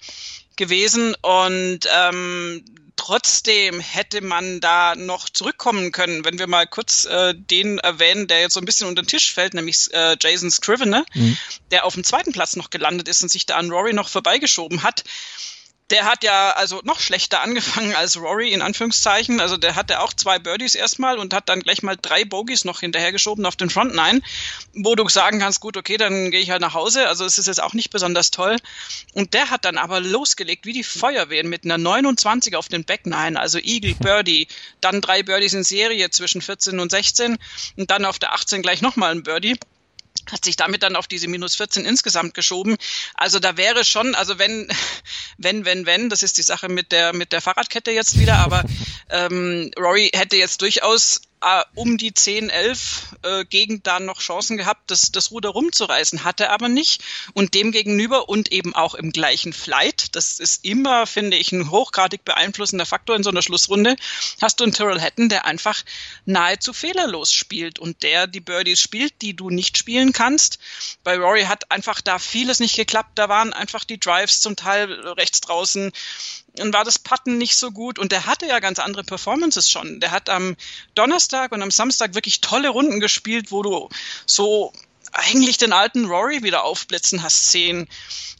gewesen 0.56 1.14
und 1.22 1.80
ähm, 1.90 2.64
trotzdem 2.96 3.80
hätte 3.80 4.20
man 4.20 4.60
da 4.60 4.94
noch 4.96 5.28
zurückkommen 5.28 5.92
können, 5.92 6.24
wenn 6.24 6.38
wir 6.38 6.48
mal 6.48 6.66
kurz 6.66 7.04
äh, 7.06 7.32
den 7.34 7.78
erwähnen, 7.78 8.26
der 8.26 8.40
jetzt 8.40 8.54
so 8.54 8.60
ein 8.60 8.66
bisschen 8.66 8.88
unter 8.88 9.02
den 9.02 9.08
Tisch 9.08 9.32
fällt, 9.32 9.54
nämlich 9.54 9.92
äh, 9.94 10.16
Jason 10.20 10.50
Scrivener, 10.50 11.06
mhm. 11.14 11.38
der 11.70 11.84
auf 11.84 11.94
dem 11.94 12.04
zweiten 12.04 12.32
Platz 12.32 12.56
noch 12.56 12.70
gelandet 12.70 13.08
ist 13.08 13.22
und 13.22 13.30
sich 13.30 13.46
da 13.46 13.56
an 13.56 13.70
Rory 13.70 13.94
noch 13.94 14.08
vorbeigeschoben 14.08 14.82
hat 14.82 15.04
der 15.90 16.04
hat 16.04 16.22
ja 16.22 16.50
also 16.50 16.80
noch 16.84 17.00
schlechter 17.00 17.40
angefangen 17.40 17.94
als 17.94 18.16
Rory 18.18 18.52
in 18.52 18.60
Anführungszeichen. 18.60 19.40
Also 19.40 19.56
der 19.56 19.74
hatte 19.74 20.00
auch 20.00 20.12
zwei 20.12 20.38
Birdies 20.38 20.74
erstmal 20.74 21.18
und 21.18 21.32
hat 21.32 21.48
dann 21.48 21.60
gleich 21.60 21.82
mal 21.82 21.96
drei 22.00 22.24
Bogies 22.24 22.64
noch 22.64 22.80
hinterhergeschoben 22.80 23.46
auf 23.46 23.56
den 23.56 23.70
Front 23.70 23.94
Nine, 23.94 24.20
wo 24.74 24.94
du 24.94 25.08
sagen 25.08 25.38
kannst, 25.38 25.60
gut, 25.60 25.76
okay, 25.76 25.96
dann 25.96 26.30
gehe 26.30 26.40
ich 26.40 26.50
halt 26.50 26.60
nach 26.60 26.74
Hause. 26.74 27.08
Also 27.08 27.24
es 27.24 27.38
ist 27.38 27.46
jetzt 27.46 27.62
auch 27.62 27.72
nicht 27.72 27.90
besonders 27.90 28.30
toll. 28.30 28.56
Und 29.14 29.32
der 29.32 29.50
hat 29.50 29.64
dann 29.64 29.78
aber 29.78 30.00
losgelegt 30.00 30.66
wie 30.66 30.74
die 30.74 30.84
Feuerwehr 30.84 31.44
mit 31.44 31.64
einer 31.64 31.78
29 31.78 32.54
auf 32.56 32.68
den 32.68 32.84
Back 32.84 33.06
Nine, 33.06 33.40
also 33.40 33.58
Eagle 33.58 33.94
Birdie, 34.00 34.48
dann 34.80 35.00
drei 35.00 35.22
Birdies 35.22 35.54
in 35.54 35.64
Serie 35.64 36.10
zwischen 36.10 36.42
14 36.42 36.80
und 36.80 36.90
16 36.90 37.38
und 37.76 37.90
dann 37.90 38.04
auf 38.04 38.18
der 38.18 38.34
18 38.34 38.60
gleich 38.60 38.82
nochmal 38.82 39.12
ein 39.12 39.22
Birdie 39.22 39.56
hat 40.30 40.44
sich 40.44 40.56
damit 40.56 40.82
dann 40.82 40.96
auf 40.96 41.06
diese 41.06 41.28
minus 41.28 41.56
14 41.56 41.84
insgesamt 41.84 42.34
geschoben. 42.34 42.76
Also 43.14 43.38
da 43.38 43.56
wäre 43.56 43.84
schon, 43.84 44.14
also 44.14 44.38
wenn, 44.38 44.68
wenn, 45.38 45.64
wenn, 45.64 45.86
wenn, 45.86 46.08
das 46.08 46.22
ist 46.22 46.38
die 46.38 46.42
Sache 46.42 46.68
mit 46.68 46.92
der, 46.92 47.12
mit 47.12 47.32
der 47.32 47.40
Fahrradkette 47.40 47.90
jetzt 47.90 48.18
wieder, 48.18 48.36
aber 48.36 48.64
ähm, 49.10 49.70
Rory 49.78 50.10
hätte 50.14 50.36
jetzt 50.36 50.62
durchaus 50.62 51.22
äh, 51.40 51.64
um 51.74 51.98
die 51.98 52.12
10, 52.14 52.50
11 52.50 53.16
äh, 53.22 53.44
Gegend 53.44 53.86
da 53.86 54.00
noch 54.00 54.20
Chancen 54.20 54.56
gehabt, 54.56 54.90
das, 54.90 55.12
das 55.12 55.30
Ruder 55.30 55.50
rumzureißen, 55.50 56.24
hatte 56.24 56.50
aber 56.50 56.68
nicht. 56.68 57.02
Und 57.34 57.54
dem 57.54 57.72
gegenüber 57.72 58.28
und 58.28 58.52
eben 58.52 58.74
auch 58.74 58.94
im 58.94 59.12
gleichen 59.12 59.52
Flight, 59.52 60.14
das 60.16 60.38
ist 60.38 60.64
immer, 60.64 61.06
finde 61.06 61.36
ich, 61.36 61.52
ein 61.52 61.70
hochgradig 61.70 62.24
beeinflussender 62.24 62.86
Faktor 62.86 63.16
in 63.16 63.22
so 63.22 63.30
einer 63.30 63.42
Schlussrunde, 63.42 63.96
hast 64.40 64.60
du 64.60 64.64
einen 64.64 64.72
Tyrrell 64.72 65.00
Hatton, 65.00 65.28
der 65.28 65.44
einfach 65.44 65.84
nahezu 66.24 66.72
fehlerlos 66.72 67.32
spielt 67.32 67.78
und 67.78 68.02
der 68.02 68.26
die 68.26 68.40
Birdies 68.40 68.80
spielt, 68.80 69.22
die 69.22 69.34
du 69.34 69.50
nicht 69.50 69.78
spielen 69.78 70.12
kannst. 70.12 70.58
Bei 71.04 71.16
Rory 71.16 71.44
hat 71.44 71.70
einfach 71.70 72.00
da 72.00 72.18
vieles 72.18 72.60
nicht 72.60 72.76
geklappt, 72.76 73.12
da 73.16 73.28
waren 73.28 73.52
einfach 73.52 73.84
die 73.84 74.00
Drives 74.00 74.40
zum 74.40 74.56
Teil 74.56 74.92
rechts 74.92 75.40
draußen 75.40 75.92
dann 76.58 76.72
war 76.72 76.84
das 76.84 76.98
Putten 76.98 77.38
nicht 77.38 77.56
so 77.56 77.70
gut 77.70 77.98
und 77.98 78.12
der 78.12 78.26
hatte 78.26 78.46
ja 78.46 78.60
ganz 78.60 78.78
andere 78.78 79.04
Performances 79.04 79.70
schon. 79.70 80.00
Der 80.00 80.10
hat 80.10 80.28
am 80.28 80.56
Donnerstag 80.94 81.52
und 81.52 81.62
am 81.62 81.70
Samstag 81.70 82.14
wirklich 82.14 82.40
tolle 82.40 82.68
Runden 82.68 83.00
gespielt, 83.00 83.50
wo 83.50 83.62
du 83.62 83.88
so 84.26 84.72
eigentlich 85.12 85.58
den 85.58 85.72
alten 85.72 86.06
Rory 86.06 86.42
wieder 86.42 86.64
aufblitzen 86.64 87.22
hast 87.22 87.50
sehen. 87.50 87.88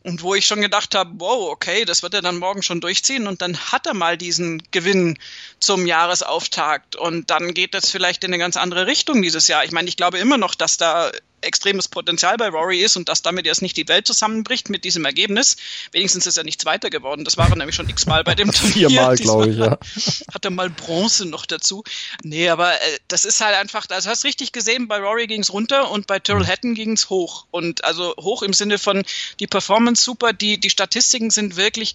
Und 0.05 0.23
wo 0.23 0.35
ich 0.35 0.47
schon 0.47 0.61
gedacht 0.61 0.95
habe, 0.95 1.11
wow, 1.15 1.51
okay, 1.51 1.85
das 1.85 2.03
wird 2.03 2.15
er 2.15 2.23
dann 2.23 2.39
morgen 2.39 2.63
schon 2.63 2.81
durchziehen. 2.81 3.27
Und 3.27 3.43
dann 3.43 3.59
hat 3.59 3.87
er 3.87 3.95
mal 3.95 4.17
diesen 4.17 4.63
Gewinn 4.71 5.19
zum 5.59 5.87
Jahresauftakt. 5.87 6.95
Und 6.97 7.31
dann 7.31 7.53
geht 7.53 7.75
das 7.75 7.91
vielleicht 7.91 8.23
in 8.25 8.31
eine 8.31 8.39
ganz 8.39 8.57
andere 8.57 8.87
Richtung 8.87 9.23
dieses 9.23 9.49
Jahr. 9.49 9.65
Ich 9.65 9.73
meine, 9.73 9.89
ich 9.89 9.97
glaube 9.97 10.19
immer 10.19 10.39
noch, 10.39 10.55
dass 10.55 10.77
da 10.77 11.11
extremes 11.40 11.88
Potenzial 11.88 12.37
bei 12.37 12.49
Rory 12.49 12.80
ist 12.80 12.97
und 12.97 13.09
dass 13.09 13.23
damit 13.23 13.47
jetzt 13.47 13.62
nicht 13.62 13.76
die 13.76 13.88
Welt 13.88 14.07
zusammenbricht 14.07 14.71
mit 14.71 14.85
diesem 14.85 15.04
Ergebnis. 15.04 15.57
Wenigstens 15.92 16.26
ist 16.26 16.37
er 16.37 16.45
nicht 16.45 16.61
Zweiter 16.61 16.90
geworden. 16.90 17.25
Das 17.25 17.37
war 17.37 17.49
er 17.49 17.57
nämlich 17.57 17.76
schon 17.76 17.88
x-mal 17.88 18.25
bei 18.25 18.35
dem 18.35 18.52
Turnier. 18.52 18.88
Viermal, 18.88 19.16
glaube 19.16 19.49
ich, 19.50 19.57
ja. 19.57 19.78
Hat 20.35 20.45
er 20.45 20.50
mal 20.50 20.71
Bronze 20.71 21.26
noch 21.26 21.47
dazu. 21.47 21.85
Nee, 22.23 22.49
aber 22.49 22.75
äh, 22.75 22.99
das 23.09 23.25
ist 23.25 23.40
halt 23.40 23.57
einfach, 23.57 23.87
also 23.90 24.11
hast 24.11 24.25
richtig 24.25 24.52
gesehen, 24.52 24.88
bei 24.88 24.99
Rory 24.99 25.26
ging 25.26 25.40
es 25.40 25.52
runter 25.52 25.90
und 25.90 26.07
bei 26.07 26.18
Tyrrell 26.18 26.47
Hatton 26.47 26.75
ging 26.75 26.92
es 26.92 27.11
hoch. 27.11 27.47
Und 27.50 27.85
also 27.85 28.14
hoch 28.18 28.42
im 28.42 28.52
Sinne 28.52 28.78
von 28.78 29.04
die 29.40 29.47
Performance 29.47 30.02
super, 30.02 30.33
die, 30.33 30.59
die 30.59 30.71
Statistiken 30.71 31.30
sind 31.30 31.57
wirklich 31.57 31.95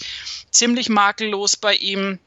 ziemlich 0.51 0.89
makellos 0.89 1.57
bei 1.57 1.75
ihm. 1.75 2.19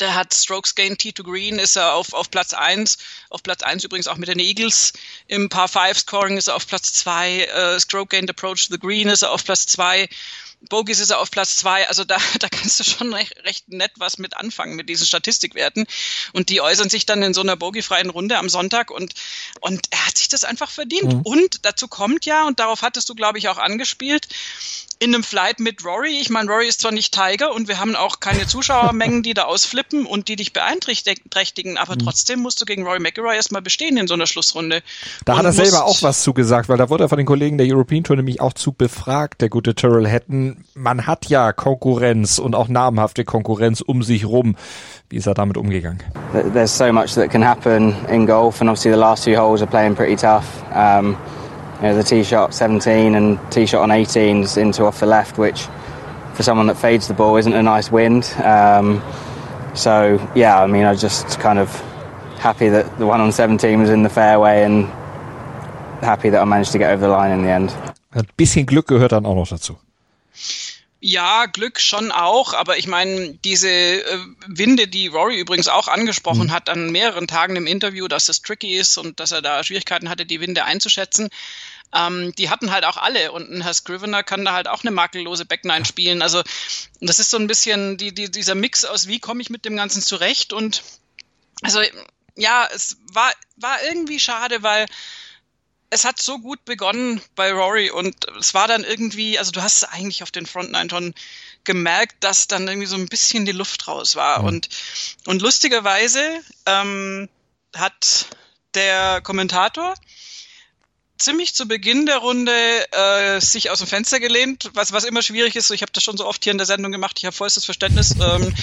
Der 0.00 0.14
hat 0.14 0.34
Strokes 0.34 0.74
Gain 0.74 0.98
T 0.98 1.12
to 1.12 1.22
Green, 1.22 1.58
ist 1.58 1.76
er 1.76 1.94
auf, 1.94 2.12
auf 2.12 2.30
Platz 2.30 2.52
eins 2.52 2.98
Auf 3.30 3.42
Platz 3.42 3.62
eins 3.62 3.84
übrigens 3.84 4.08
auch 4.08 4.16
mit 4.16 4.28
den 4.28 4.40
Eagles. 4.40 4.92
Im 5.28 5.48
Par 5.48 5.68
5 5.68 5.98
Scoring 5.98 6.36
ist 6.36 6.48
er 6.48 6.56
auf 6.56 6.66
Platz 6.66 6.92
zwei 6.92 7.44
Äh, 7.44 7.80
Stroke 7.80 8.08
Gained 8.08 8.30
Approach 8.30 8.66
to 8.66 8.74
the 8.74 8.80
Green 8.80 9.08
ist 9.08 9.22
er 9.22 9.30
auf 9.30 9.44
Platz 9.44 9.66
zwei 9.66 10.08
Bogies 10.68 11.00
ist 11.00 11.10
er 11.10 11.20
auf 11.20 11.30
Platz 11.30 11.56
zwei. 11.56 11.88
Also 11.88 12.04
da, 12.04 12.16
da 12.38 12.48
kannst 12.48 12.80
du 12.80 12.84
schon 12.84 13.12
recht, 13.12 13.34
recht 13.44 13.68
nett 13.68 13.92
was 13.96 14.18
mit 14.18 14.36
anfangen 14.36 14.76
mit 14.76 14.88
diesen 14.88 15.06
Statistikwerten. 15.06 15.86
Und 16.32 16.48
die 16.48 16.60
äußern 16.60 16.88
sich 16.88 17.06
dann 17.06 17.22
in 17.22 17.34
so 17.34 17.40
einer 17.40 17.56
bogiefreien 17.56 18.10
Runde 18.10 18.38
am 18.38 18.48
Sonntag 18.48 18.90
und, 18.90 19.14
und 19.60 19.86
er 19.90 20.06
hat 20.06 20.16
sich 20.16 20.28
das 20.28 20.44
einfach 20.44 20.70
verdient. 20.70 21.14
Mhm. 21.14 21.20
Und 21.22 21.64
dazu 21.64 21.88
kommt 21.88 22.26
ja, 22.26 22.46
und 22.46 22.60
darauf 22.60 22.82
hattest 22.82 23.08
du, 23.08 23.14
glaube 23.14 23.38
ich, 23.38 23.48
auch 23.48 23.58
angespielt, 23.58 24.28
in 24.98 25.14
einem 25.14 25.24
Flight 25.24 25.60
mit 25.60 25.84
Rory. 25.84 26.18
Ich 26.20 26.30
meine, 26.30 26.50
Rory 26.50 26.66
ist 26.66 26.80
zwar 26.80 26.92
nicht 26.92 27.12
Tiger 27.12 27.54
und 27.54 27.68
wir 27.68 27.78
haben 27.78 27.94
auch 27.96 28.20
keine 28.20 28.46
Zuschauermengen, 28.46 29.22
die 29.22 29.34
da 29.34 29.44
ausflippen 29.44 30.06
und 30.06 30.28
die 30.28 30.36
dich 30.36 30.52
beeinträchtigen, 30.52 31.76
aber 31.76 31.94
mhm. 31.94 31.98
trotzdem 31.98 32.40
musst 32.40 32.60
du 32.60 32.64
gegen 32.64 32.84
Rory 32.84 33.00
McIlroy 33.00 33.36
erstmal 33.36 33.62
bestehen 33.62 33.96
in 33.98 34.06
so 34.06 34.14
einer 34.14 34.26
Schlussrunde. 34.26 34.82
Da 35.24 35.34
und 35.34 35.38
hat 35.40 35.44
er 35.46 35.52
selber 35.52 35.84
auch 35.84 36.02
was 36.02 36.22
zugesagt, 36.22 36.68
weil 36.68 36.78
da 36.78 36.88
wurde 36.88 37.04
er 37.04 37.08
von 37.08 37.18
den 37.18 37.26
Kollegen 37.26 37.58
der 37.58 37.66
European 37.66 38.04
Tour 38.04 38.16
nämlich 38.16 38.40
auch 38.40 38.54
zu 38.54 38.72
befragt, 38.72 39.42
der 39.42 39.50
gute 39.50 39.74
Tyrrell 39.74 40.10
Hatton. 40.10 40.45
Man 40.74 41.06
hat 41.06 41.26
ja 41.26 41.52
Konkurrenz 41.52 42.38
und 42.38 42.54
auch 42.54 42.68
namhafte 42.68 43.24
Konkurrenz 43.24 43.80
um 43.80 44.02
sich 44.02 44.26
rum. 44.26 44.56
Wie 45.08 45.16
ist 45.16 45.26
er 45.26 45.34
damit 45.34 45.56
umgegangen? 45.56 46.02
There's 46.52 46.76
so 46.76 46.92
much 46.92 47.14
that 47.14 47.30
can 47.30 47.42
happen 47.42 47.94
in 48.08 48.26
golf 48.26 48.60
and 48.60 48.68
obviously 48.70 48.92
the 48.92 48.98
last 48.98 49.24
few 49.24 49.36
holes 49.36 49.62
are 49.62 49.70
playing 49.70 49.94
pretty 49.94 50.16
tough. 50.16 50.44
Um, 50.74 51.16
you 51.80 51.88
know, 51.88 51.96
the 51.96 52.02
tee 52.02 52.24
shot 52.24 52.54
17 52.54 53.14
and 53.14 53.38
tee 53.50 53.66
shot 53.66 53.82
on 53.82 53.90
18s 53.90 54.56
into 54.56 54.84
off 54.84 55.00
the 55.00 55.06
left, 55.06 55.38
which 55.38 55.66
for 56.34 56.42
someone 56.42 56.66
that 56.66 56.76
fades 56.76 57.08
the 57.08 57.14
ball 57.14 57.36
isn't 57.36 57.54
a 57.54 57.62
nice 57.62 57.90
wind. 57.90 58.24
Um, 58.42 59.02
so 59.74 60.18
yeah, 60.34 60.62
I 60.62 60.66
mean, 60.66 60.84
I 60.84 60.94
just 60.94 61.38
kind 61.40 61.58
of 61.58 61.70
happy 62.38 62.68
that 62.68 62.98
the 62.98 63.06
one 63.06 63.20
on 63.20 63.32
17 63.32 63.80
was 63.80 63.90
in 63.90 64.02
the 64.02 64.10
fairway 64.10 64.62
and 64.62 64.86
happy 66.02 66.30
that 66.30 66.40
I 66.40 66.44
managed 66.44 66.72
to 66.72 66.78
get 66.78 66.90
over 66.90 67.06
the 67.06 67.12
line 67.12 67.32
in 67.32 67.42
the 67.42 67.50
end. 67.50 67.74
Ein 68.12 68.26
bisschen 68.36 68.66
Glück 68.66 68.86
gehört 68.88 69.12
dann 69.12 69.26
auch 69.26 69.34
noch 69.34 69.48
dazu. 69.48 69.76
Ja, 70.98 71.46
Glück 71.46 71.78
schon 71.78 72.10
auch, 72.10 72.54
aber 72.54 72.78
ich 72.78 72.86
meine, 72.86 73.34
diese 73.44 73.68
äh, 73.68 74.18
Winde, 74.46 74.88
die 74.88 75.08
Rory 75.08 75.38
übrigens 75.38 75.68
auch 75.68 75.88
angesprochen 75.88 76.46
mhm. 76.46 76.52
hat 76.52 76.70
an 76.70 76.90
mehreren 76.90 77.26
Tagen 77.26 77.54
im 77.56 77.66
Interview, 77.66 78.08
dass 78.08 78.28
es 78.28 78.40
tricky 78.40 78.76
ist 78.76 78.96
und 78.96 79.20
dass 79.20 79.30
er 79.30 79.42
da 79.42 79.62
Schwierigkeiten 79.62 80.08
hatte, 80.08 80.24
die 80.24 80.40
Winde 80.40 80.64
einzuschätzen, 80.64 81.28
ähm, 81.94 82.34
die 82.36 82.50
hatten 82.50 82.72
halt 82.72 82.84
auch 82.84 82.96
alle 82.96 83.30
und 83.32 83.50
ein 83.50 83.62
Herr 83.62 83.74
Scrivener 83.74 84.22
kann 84.22 84.44
da 84.44 84.52
halt 84.52 84.68
auch 84.68 84.82
eine 84.82 84.90
makellose 84.90 85.44
Back 85.44 85.64
Nine 85.64 85.84
spielen. 85.84 86.22
Also 86.22 86.42
das 87.00 87.18
ist 87.18 87.30
so 87.30 87.36
ein 87.36 87.46
bisschen 87.46 87.98
die, 87.98 88.12
die, 88.12 88.30
dieser 88.30 88.54
Mix 88.54 88.84
aus, 88.84 89.06
wie 89.06 89.20
komme 89.20 89.42
ich 89.42 89.50
mit 89.50 89.64
dem 89.64 89.76
Ganzen 89.76 90.02
zurecht 90.02 90.52
und 90.52 90.82
also 91.62 91.80
ja, 92.36 92.68
es 92.74 92.98
war, 93.12 93.32
war 93.56 93.82
irgendwie 93.84 94.20
schade, 94.20 94.62
weil 94.62 94.86
es 95.90 96.04
hat 96.04 96.20
so 96.20 96.38
gut 96.38 96.64
begonnen 96.64 97.20
bei 97.34 97.52
Rory 97.52 97.90
und 97.90 98.26
es 98.38 98.54
war 98.54 98.68
dann 98.68 98.84
irgendwie, 98.84 99.38
also 99.38 99.52
du 99.52 99.62
hast 99.62 99.84
eigentlich 99.84 100.22
auf 100.22 100.30
den 100.30 100.46
Front 100.46 100.72
Nine 100.72 100.90
schon 100.90 101.14
gemerkt, 101.64 102.16
dass 102.20 102.48
dann 102.48 102.66
irgendwie 102.66 102.86
so 102.86 102.96
ein 102.96 103.06
bisschen 103.06 103.44
die 103.44 103.52
Luft 103.52 103.86
raus 103.88 104.16
war. 104.16 104.40
Mhm. 104.40 104.48
Und, 104.48 104.68
und 105.26 105.42
lustigerweise 105.42 106.40
ähm, 106.66 107.28
hat 107.74 108.26
der 108.74 109.20
Kommentator 109.20 109.94
ziemlich 111.18 111.54
zu 111.54 111.66
Beginn 111.66 112.06
der 112.06 112.18
Runde 112.18 112.52
äh, 112.92 113.40
sich 113.40 113.70
aus 113.70 113.78
dem 113.78 113.86
Fenster 113.86 114.20
gelehnt, 114.20 114.70
was, 114.74 114.92
was 114.92 115.04
immer 115.04 115.22
schwierig 115.22 115.56
ist. 115.56 115.70
Ich 115.70 115.82
habe 115.82 115.92
das 115.92 116.02
schon 116.02 116.16
so 116.16 116.26
oft 116.26 116.44
hier 116.44 116.52
in 116.52 116.58
der 116.58 116.66
Sendung 116.66 116.92
gemacht, 116.92 117.18
ich 117.18 117.24
habe 117.24 117.36
vollstes 117.36 117.64
Verständnis 117.64 118.14
ähm, 118.20 118.54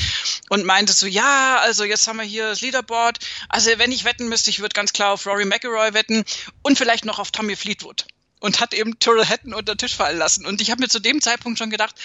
und 0.49 0.65
meinte 0.65 0.93
so, 0.93 1.07
ja, 1.07 1.57
also 1.61 1.83
jetzt 1.83 2.07
haben 2.07 2.17
wir 2.17 2.25
hier 2.25 2.49
das 2.49 2.61
Leaderboard. 2.61 3.19
Also 3.49 3.71
wenn 3.77 3.91
ich 3.91 4.05
wetten 4.05 4.29
müsste, 4.29 4.49
ich 4.49 4.59
würde 4.59 4.73
ganz 4.73 4.93
klar 4.93 5.13
auf 5.13 5.25
Rory 5.25 5.45
McIlroy 5.45 5.93
wetten 5.93 6.23
und 6.61 6.77
vielleicht 6.77 7.05
noch 7.05 7.19
auf 7.19 7.31
Tommy 7.31 7.55
Fleetwood 7.55 8.05
und 8.43 8.59
hat 8.59 8.73
eben 8.73 8.99
Tyrrell 8.99 9.25
Hatton 9.25 9.53
unter 9.53 9.73
den 9.73 9.77
Tisch 9.77 9.95
fallen 9.95 10.17
lassen. 10.17 10.45
Und 10.45 10.59
ich 10.59 10.69
habe 10.69 10.81
mir 10.81 10.89
zu 10.89 10.99
dem 10.99 11.21
Zeitpunkt 11.21 11.57
schon 11.57 11.69
gedacht, 11.69 11.95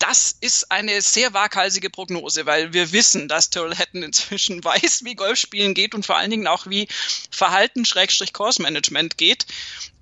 das 0.00 0.36
ist 0.40 0.72
eine 0.72 1.00
sehr 1.00 1.34
waghalsige 1.34 1.88
Prognose, 1.88 2.46
weil 2.46 2.72
wir 2.72 2.90
wissen, 2.90 3.28
dass 3.28 3.48
Tyrrell 3.48 3.76
Hatton 3.76 4.02
inzwischen 4.02 4.64
weiß, 4.64 5.04
wie 5.04 5.14
Golfspielen 5.14 5.72
geht 5.72 5.94
und 5.94 6.04
vor 6.04 6.16
allen 6.16 6.32
Dingen 6.32 6.48
auch 6.48 6.66
wie 6.66 6.88
Verhalten 7.30 7.84
Schrägstrich 7.84 8.32
Course 8.32 8.60
Management 8.60 9.18
geht. 9.18 9.46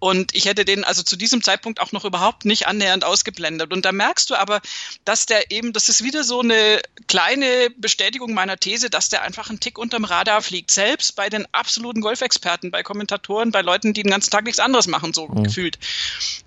Und 0.02 0.34
ich 0.34 0.46
hätte 0.46 0.64
den 0.64 0.82
also 0.82 1.04
zu 1.04 1.14
diesem 1.14 1.44
Zeitpunkt 1.44 1.78
auch 1.78 1.92
noch 1.92 2.04
überhaupt 2.04 2.44
nicht 2.44 2.66
annähernd 2.66 3.04
ausgeblendet. 3.04 3.72
Und 3.72 3.84
da 3.84 3.92
merkst 3.92 4.30
du 4.30 4.34
aber, 4.34 4.60
dass 5.04 5.26
der 5.26 5.52
eben, 5.52 5.72
das 5.72 5.88
ist 5.88 6.02
wieder 6.02 6.24
so 6.24 6.40
eine 6.40 6.80
kleine 7.06 7.70
Bestätigung 7.76 8.34
meiner 8.34 8.56
These, 8.56 8.90
dass 8.90 9.10
der 9.10 9.22
einfach 9.22 9.48
einen 9.48 9.60
Tick 9.60 9.78
unterm 9.78 10.04
Radar 10.04 10.42
fliegt. 10.42 10.72
Selbst 10.72 11.14
bei 11.14 11.28
den 11.28 11.46
absoluten 11.52 12.00
Golfexperten, 12.00 12.72
bei 12.72 12.82
Kommentatoren, 12.82 13.52
bei 13.52 13.62
Leuten, 13.62 13.92
die 13.92 14.02
den 14.02 14.10
ganzen 14.10 14.30
Tag 14.30 14.42
nichts 14.42 14.58
anderes 14.58 14.88
machen, 14.88 15.12
so 15.12 15.28
mhm. 15.28 15.44
gefühlt. 15.44 15.78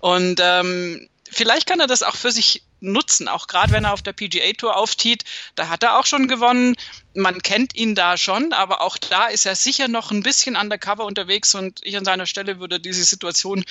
Und 0.00 0.40
ähm, 0.42 1.08
vielleicht 1.30 1.66
kann 1.66 1.80
er 1.80 1.86
das 1.86 2.02
auch 2.02 2.16
für 2.16 2.30
sich 2.30 2.62
nutzen, 2.80 3.28
auch 3.28 3.46
gerade 3.46 3.72
wenn 3.72 3.84
er 3.84 3.92
auf 3.92 4.02
der 4.02 4.12
PGA 4.12 4.52
Tour 4.52 4.76
auftiet. 4.76 5.24
Da 5.54 5.68
hat 5.68 5.82
er 5.82 5.98
auch 5.98 6.06
schon 6.06 6.28
gewonnen. 6.28 6.76
Man 7.14 7.40
kennt 7.40 7.74
ihn 7.74 7.94
da 7.94 8.16
schon, 8.16 8.52
aber 8.52 8.82
auch 8.82 8.98
da 8.98 9.26
ist 9.26 9.46
er 9.46 9.56
sicher 9.56 9.88
noch 9.88 10.10
ein 10.10 10.22
bisschen 10.22 10.56
undercover 10.56 11.04
unterwegs 11.04 11.54
und 11.54 11.80
ich 11.82 11.96
an 11.96 12.04
seiner 12.04 12.26
Stelle 12.26 12.60
würde 12.60 12.78
diese 12.78 13.04
Situation 13.04 13.64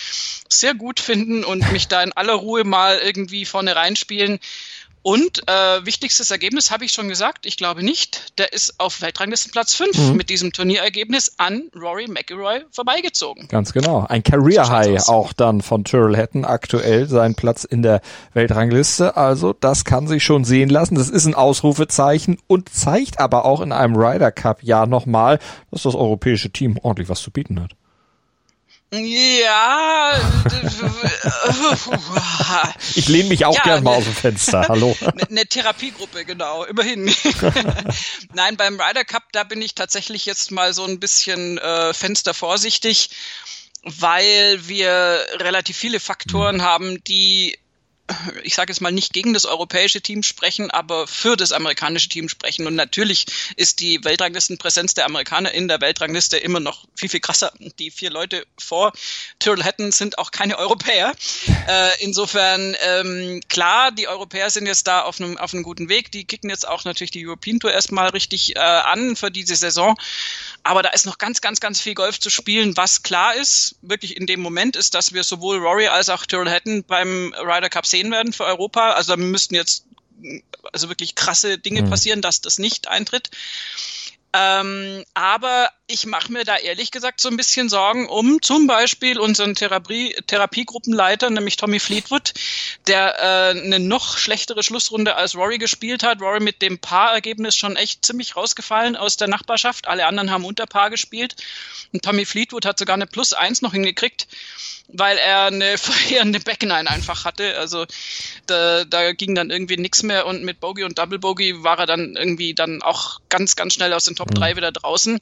sehr 0.49 0.73
gut 0.73 0.99
finden 0.99 1.43
und 1.43 1.71
mich 1.71 1.87
da 1.87 2.01
in 2.01 2.13
aller 2.13 2.33
Ruhe 2.33 2.63
mal 2.63 2.97
irgendwie 2.97 3.45
vorne 3.45 3.75
reinspielen. 3.75 4.39
Und 5.07 5.47
äh, 5.47 5.85
wichtigstes 5.85 6.31
Ergebnis 6.31 6.71
habe 6.71 6.83
ich 6.83 6.91
schon 6.91 7.07
gesagt, 7.07 7.45
ich 7.45 7.57
glaube 7.57 7.83
nicht. 7.83 8.39
Der 8.39 8.53
ist 8.53 8.79
auf 8.79 9.03
Weltranglistenplatz 9.03 9.75
5 9.75 9.97
mhm. 9.99 10.15
mit 10.15 10.31
diesem 10.31 10.51
Turnierergebnis 10.51 11.33
an 11.37 11.69
Rory 11.79 12.07
McIlroy 12.07 12.61
vorbeigezogen. 12.71 13.47
Ganz 13.47 13.71
genau. 13.71 14.07
Ein 14.09 14.23
Career 14.23 14.67
High 14.67 15.07
auch 15.07 15.31
dann 15.31 15.61
von 15.61 15.83
Tyrrell 15.83 16.17
Hatton 16.17 16.43
aktuell 16.43 17.07
sein 17.07 17.35
Platz 17.35 17.65
in 17.65 17.83
der 17.83 18.01
Weltrangliste. 18.33 19.15
Also 19.15 19.53
das 19.53 19.85
kann 19.85 20.07
sich 20.07 20.23
schon 20.23 20.43
sehen 20.43 20.69
lassen. 20.69 20.95
Das 20.95 21.11
ist 21.11 21.27
ein 21.27 21.35
Ausrufezeichen 21.35 22.39
und 22.47 22.69
zeigt 22.69 23.19
aber 23.19 23.45
auch 23.45 23.61
in 23.61 23.73
einem 23.73 23.95
Ryder 23.95 24.31
Cup 24.31 24.63
Jahr 24.63 24.87
nochmal, 24.87 25.37
dass 25.69 25.83
das 25.83 25.93
europäische 25.93 26.49
Team 26.49 26.79
ordentlich 26.81 27.09
was 27.09 27.21
zu 27.21 27.29
bieten 27.29 27.61
hat. 27.61 27.75
Ja. 28.91 30.13
ich 32.95 33.07
lehne 33.07 33.29
mich 33.29 33.45
auch 33.45 33.55
ja, 33.55 33.63
gern 33.63 33.83
mal 33.83 33.95
aus 33.95 34.05
dem 34.05 34.13
Fenster. 34.13 34.67
Hallo. 34.69 34.95
Eine 35.01 35.27
ne 35.41 35.45
Therapiegruppe, 35.45 36.23
genau, 36.23 36.63
immerhin. 36.63 37.13
Nein, 38.33 38.57
beim 38.57 38.79
Ryder 38.79 39.03
Cup, 39.03 39.23
da 39.31 39.43
bin 39.43 39.61
ich 39.61 39.75
tatsächlich 39.75 40.25
jetzt 40.25 40.51
mal 40.51 40.73
so 40.73 40.85
ein 40.85 40.99
bisschen 40.99 41.57
äh, 41.57 41.93
fenstervorsichtig, 41.93 43.09
weil 43.83 44.67
wir 44.67 45.25
relativ 45.39 45.77
viele 45.77 45.99
Faktoren 45.99 46.57
mhm. 46.57 46.61
haben, 46.61 47.03
die 47.03 47.57
ich 48.43 48.53
sage 48.53 48.71
jetzt 48.71 48.81
mal 48.81 48.91
nicht 48.91 49.13
gegen 49.13 49.33
das 49.33 49.45
europäische 49.45 49.99
Team 49.99 50.21
sprechen, 50.21 50.69
aber 50.69 51.07
für 51.07 51.35
das 51.35 51.51
amerikanische 51.51 52.07
Team 52.09 52.29
sprechen. 52.29 52.67
Und 52.67 52.75
natürlich 52.75 53.25
ist 53.55 53.79
die 53.79 54.03
Weltranglistenpräsenz 54.03 54.93
der 54.93 55.05
Amerikaner 55.05 55.51
in 55.51 55.67
der 55.67 55.81
Weltrangliste 55.81 56.37
immer 56.37 56.59
noch 56.59 56.85
viel, 56.95 57.09
viel 57.09 57.19
krasser. 57.19 57.51
Die 57.79 57.89
vier 57.89 58.11
Leute 58.11 58.45
vor 58.59 58.93
Turtle 59.39 59.63
Hatton 59.63 59.91
sind 59.91 60.19
auch 60.19 60.31
keine 60.31 60.57
Europäer. 60.57 61.13
Äh, 61.67 61.89
insofern, 61.99 62.75
ähm, 62.81 63.41
klar, 63.49 63.91
die 63.91 64.07
Europäer 64.07 64.51
sind 64.51 64.67
jetzt 64.67 64.85
da 64.85 65.01
auf 65.01 65.19
einem, 65.19 65.37
auf 65.37 65.53
einem 65.53 65.63
guten 65.63 65.89
Weg. 65.89 66.11
Die 66.11 66.23
kicken 66.25 66.49
jetzt 66.49 66.67
auch 66.67 66.83
natürlich 66.85 67.09
die 67.09 67.25
European 67.25 67.59
Tour 67.59 67.71
erstmal 67.71 68.09
richtig 68.09 68.55
äh, 68.55 68.59
an 68.59 69.15
für 69.15 69.31
diese 69.31 69.55
Saison. 69.55 69.97
Aber 70.61 70.83
da 70.83 70.89
ist 70.89 71.07
noch 71.07 71.17
ganz, 71.17 71.41
ganz, 71.41 71.59
ganz 71.59 71.81
viel 71.81 71.95
Golf 71.95 72.19
zu 72.19 72.29
spielen. 72.29 72.77
Was 72.77 73.01
klar 73.01 73.35
ist, 73.35 73.77
wirklich 73.81 74.15
in 74.15 74.27
dem 74.27 74.41
Moment, 74.41 74.75
ist, 74.75 74.93
dass 74.93 75.13
wir 75.13 75.23
sowohl 75.23 75.57
Rory 75.57 75.87
als 75.87 76.09
auch 76.09 76.25
Tyrrell 76.25 76.51
Hatton 76.51 76.83
beim 76.83 77.33
Ryder 77.33 77.69
Cup 77.69 77.87
sehen 77.87 77.94
werden 78.11 78.33
für 78.33 78.45
Europa. 78.45 78.91
Also 78.91 79.15
da 79.15 79.17
müssten 79.17 79.55
jetzt 79.55 79.85
also 80.71 80.89
wirklich 80.89 81.15
krasse 81.15 81.57
Dinge 81.57 81.83
mhm. 81.83 81.89
passieren, 81.89 82.21
dass 82.21 82.41
das 82.41 82.57
nicht 82.57 82.87
eintritt. 82.87 83.29
Ähm, 84.35 85.05
aber 85.13 85.69
ich 85.87 86.05
mache 86.05 86.31
mir 86.31 86.43
da 86.43 86.57
ehrlich 86.57 86.91
gesagt 86.91 87.21
so 87.21 87.29
ein 87.29 87.37
bisschen 87.37 87.69
Sorgen 87.69 88.09
um 88.09 88.41
zum 88.41 88.67
Beispiel 88.67 89.17
unseren 89.17 89.55
Therapie 89.55 90.13
Therapiegruppenleiter, 90.27 91.29
nämlich 91.29 91.55
Tommy 91.55 91.79
Fleetwood, 91.79 92.33
der 92.87 93.15
äh, 93.19 93.59
eine 93.59 93.79
noch 93.79 94.17
schlechtere 94.17 94.61
Schlussrunde 94.61 95.15
als 95.15 95.35
Rory 95.35 95.57
gespielt 95.57 96.03
hat. 96.03 96.21
Rory 96.21 96.41
mit 96.41 96.61
dem 96.61 96.79
Paarergebnis 96.79 97.55
schon 97.55 97.77
echt 97.77 98.05
ziemlich 98.05 98.35
rausgefallen 98.35 98.97
aus 98.97 99.15
der 99.15 99.29
Nachbarschaft. 99.29 99.87
Alle 99.87 100.05
anderen 100.05 100.31
haben 100.31 100.43
unter 100.43 100.65
Paar 100.65 100.89
gespielt. 100.89 101.35
Und 101.93 102.03
Tommy 102.03 102.25
Fleetwood 102.25 102.65
hat 102.65 102.77
sogar 102.77 102.95
eine 102.95 103.07
Plus 103.07 103.31
eins 103.31 103.61
noch 103.61 103.71
hingekriegt 103.71 104.27
weil 104.87 105.17
er 105.17 105.45
eine 105.45 105.77
verheerende 105.77 106.39
Backline 106.39 106.89
einfach 106.89 107.25
hatte. 107.25 107.57
Also 107.57 107.85
da, 108.47 108.85
da 108.85 109.13
ging 109.13 109.35
dann 109.35 109.49
irgendwie 109.49 109.77
nichts 109.77 110.03
mehr 110.03 110.25
und 110.25 110.43
mit 110.43 110.59
Bogey 110.59 110.83
und 110.83 110.97
Double 110.97 111.19
Bogey 111.19 111.63
war 111.63 111.79
er 111.79 111.85
dann 111.85 112.15
irgendwie 112.15 112.53
dann 112.53 112.81
auch 112.81 113.19
ganz, 113.29 113.55
ganz 113.55 113.73
schnell 113.73 113.93
aus 113.93 114.05
den 114.05 114.15
Top 114.15 114.24
3 114.33 114.51
mhm. 114.51 114.57
wieder 114.57 114.71
draußen. 114.71 115.19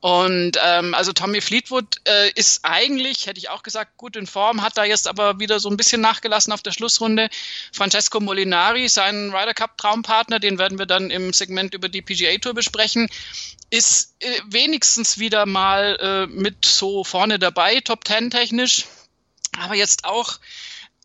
Und 0.00 0.52
ähm, 0.64 0.94
also 0.94 1.12
Tommy 1.12 1.40
Fleetwood 1.40 1.96
äh, 2.04 2.30
ist 2.36 2.60
eigentlich, 2.62 3.26
hätte 3.26 3.38
ich 3.38 3.48
auch 3.48 3.64
gesagt, 3.64 3.96
gut 3.96 4.14
in 4.14 4.28
Form, 4.28 4.62
hat 4.62 4.78
da 4.78 4.84
jetzt 4.84 5.08
aber 5.08 5.40
wieder 5.40 5.58
so 5.58 5.68
ein 5.68 5.76
bisschen 5.76 6.00
nachgelassen 6.00 6.52
auf 6.52 6.62
der 6.62 6.70
Schlussrunde. 6.70 7.28
Francesco 7.72 8.20
Molinari, 8.20 8.88
sein 8.88 9.34
Ryder 9.34 9.54
Cup 9.54 9.76
Traumpartner, 9.76 10.38
den 10.38 10.58
werden 10.58 10.78
wir 10.78 10.86
dann 10.86 11.10
im 11.10 11.32
Segment 11.32 11.74
über 11.74 11.88
die 11.88 12.02
PGA 12.02 12.38
Tour 12.38 12.54
besprechen, 12.54 13.08
ist 13.70 14.14
äh, 14.20 14.40
wenigstens 14.46 15.18
wieder 15.18 15.46
mal 15.46 15.98
äh, 16.00 16.26
mit 16.28 16.64
so 16.64 17.02
vorne 17.02 17.40
dabei, 17.40 17.80
Top 17.80 18.06
10 18.06 18.30
technisch 18.30 18.84
aber 19.58 19.74
jetzt 19.74 20.04
auch 20.04 20.38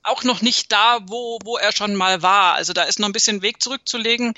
auch 0.05 0.23
noch 0.25 0.41
nicht 0.41 0.69
da, 0.69 0.99
wo, 1.07 1.39
wo 1.45 1.57
er 1.57 1.71
schon 1.71 1.95
mal 1.95 2.21
war. 2.21 2.55
Also 2.55 2.73
da 2.73 2.83
ist 2.83 2.99
noch 2.99 3.07
ein 3.07 3.13
bisschen 3.13 3.41
Weg 3.41 3.63
zurückzulegen. 3.63 4.33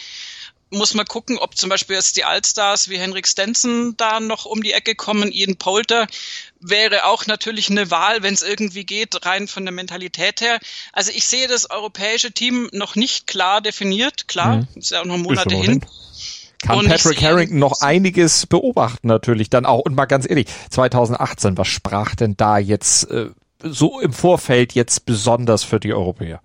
Muss 0.72 0.94
man 0.94 1.06
gucken, 1.06 1.38
ob 1.38 1.56
zum 1.56 1.70
Beispiel 1.70 1.96
jetzt 1.96 2.18
die 2.18 2.24
Allstars 2.24 2.90
wie 2.90 2.98
Henrik 2.98 3.28
Stenson 3.28 3.96
da 3.98 4.20
noch 4.20 4.46
um 4.46 4.64
die 4.64 4.74
Ecke 4.74 4.96
kommen. 4.96 5.32
Ian 5.32 5.58
Polter 5.58 6.08
wäre 6.60 7.06
auch 7.06 7.28
natürlich 7.28 7.70
eine 7.70 7.92
Wahl, 7.92 8.24
wenn 8.24 8.34
es 8.34 8.42
irgendwie 8.42 8.84
geht, 8.84 9.26
rein 9.26 9.48
von 9.48 9.64
der 9.64 9.74
Mentalität 9.74 10.42
her. 10.42 10.60
Also 10.92 11.12
ich 11.14 11.26
sehe 11.26 11.48
das 11.48 11.70
europäische 11.70 12.32
Team 12.32 12.70
noch 12.74 12.96
nicht 12.96 13.28
klar 13.28 13.62
definiert. 13.62 14.28
Klar, 14.28 14.58
mhm. 14.58 14.68
ist 14.76 14.92
ja 14.92 15.02
auch 15.02 15.06
noch 15.06 15.18
Monate 15.18 15.56
hin. 15.56 15.82
Kann 16.62 16.80
und 16.80 16.88
Patrick 16.88 17.22
Harrington 17.22 17.60
noch 17.60 17.82
einiges 17.82 18.48
beobachten 18.48 19.08
natürlich 19.08 19.50
dann 19.50 19.66
auch. 19.66 19.82
Und 19.82 19.96
mal 19.96 20.06
ganz 20.06 20.28
ehrlich, 20.28 20.48
2018, 20.72 21.58
was 21.58 21.68
sprach 21.68 22.16
denn 22.16 22.36
da 22.38 22.58
jetzt 22.58 23.10
äh, 23.12 23.30
so 23.62 24.00
im 24.00 24.14
Vorfeld 24.14 24.74
jetzt 24.74 25.06
besonders 25.06 25.64
für 25.64 25.80
die 25.80 25.94
Europäer? 25.94 26.42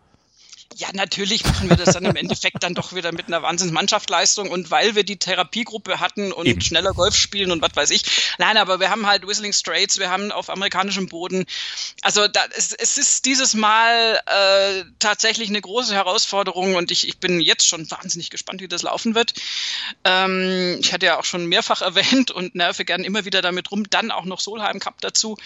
Ja, 0.81 0.89
natürlich 0.95 1.45
machen 1.45 1.69
wir 1.69 1.77
das 1.77 1.93
dann 1.93 2.07
im 2.07 2.17
Endeffekt 2.17 2.63
dann 2.63 2.75
doch 2.75 2.95
wieder 2.95 3.13
mit 3.13 3.27
einer 3.27 3.43
Wahnsinnsmannschaftsleistung 3.43 4.49
und 4.49 4.71
weil 4.71 4.95
wir 4.95 5.05
die 5.05 5.19
Therapiegruppe 5.19 6.01
hatten 6.01 6.33
und 6.33 6.47
Eben. 6.47 6.63
schneller 6.63 6.95
Golf 6.95 7.15
spielen 7.15 7.53
und 7.53 7.61
was 7.61 7.73
weiß 7.75 7.91
ich. 7.91 8.33
Nein, 8.39 8.57
aber 8.57 8.81
wir 8.81 8.89
haben 8.89 9.07
halt 9.07 9.27
Whistling 9.27 9.53
Straits, 9.53 9.99
wir 9.99 10.09
haben 10.09 10.33
auf 10.33 10.49
amerikanischem 10.49 11.07
Boden. 11.07 11.45
Also 12.01 12.29
da, 12.29 12.41
es, 12.57 12.73
es 12.73 12.97
ist 12.97 13.27
dieses 13.27 13.53
Mal 13.53 14.23
äh, 14.25 14.85
tatsächlich 14.99 15.51
eine 15.51 15.61
große 15.61 15.93
Herausforderung 15.93 16.77
und 16.77 16.91
ich, 16.91 17.07
ich 17.07 17.19
bin 17.19 17.43
jetzt 17.43 17.67
schon 17.67 17.91
wahnsinnig 17.91 18.31
gespannt, 18.31 18.63
wie 18.63 18.69
das 18.69 18.81
laufen 18.81 19.15
wird. 19.15 19.35
Ähm, 20.05 20.79
ich 20.81 20.95
hatte 20.95 21.05
ja 21.05 21.19
auch 21.19 21.25
schon 21.25 21.45
mehrfach 21.45 21.83
erwähnt 21.83 22.31
und 22.31 22.55
nerve 22.55 22.87
gern 22.87 23.05
immer 23.05 23.27
wieder 23.27 23.43
damit 23.43 23.71
rum. 23.71 23.85
Dann 23.91 24.11
auch 24.11 24.25
noch 24.25 24.41
Solheim 24.41 24.81
Cup 24.81 25.03
dazu. 25.03 25.37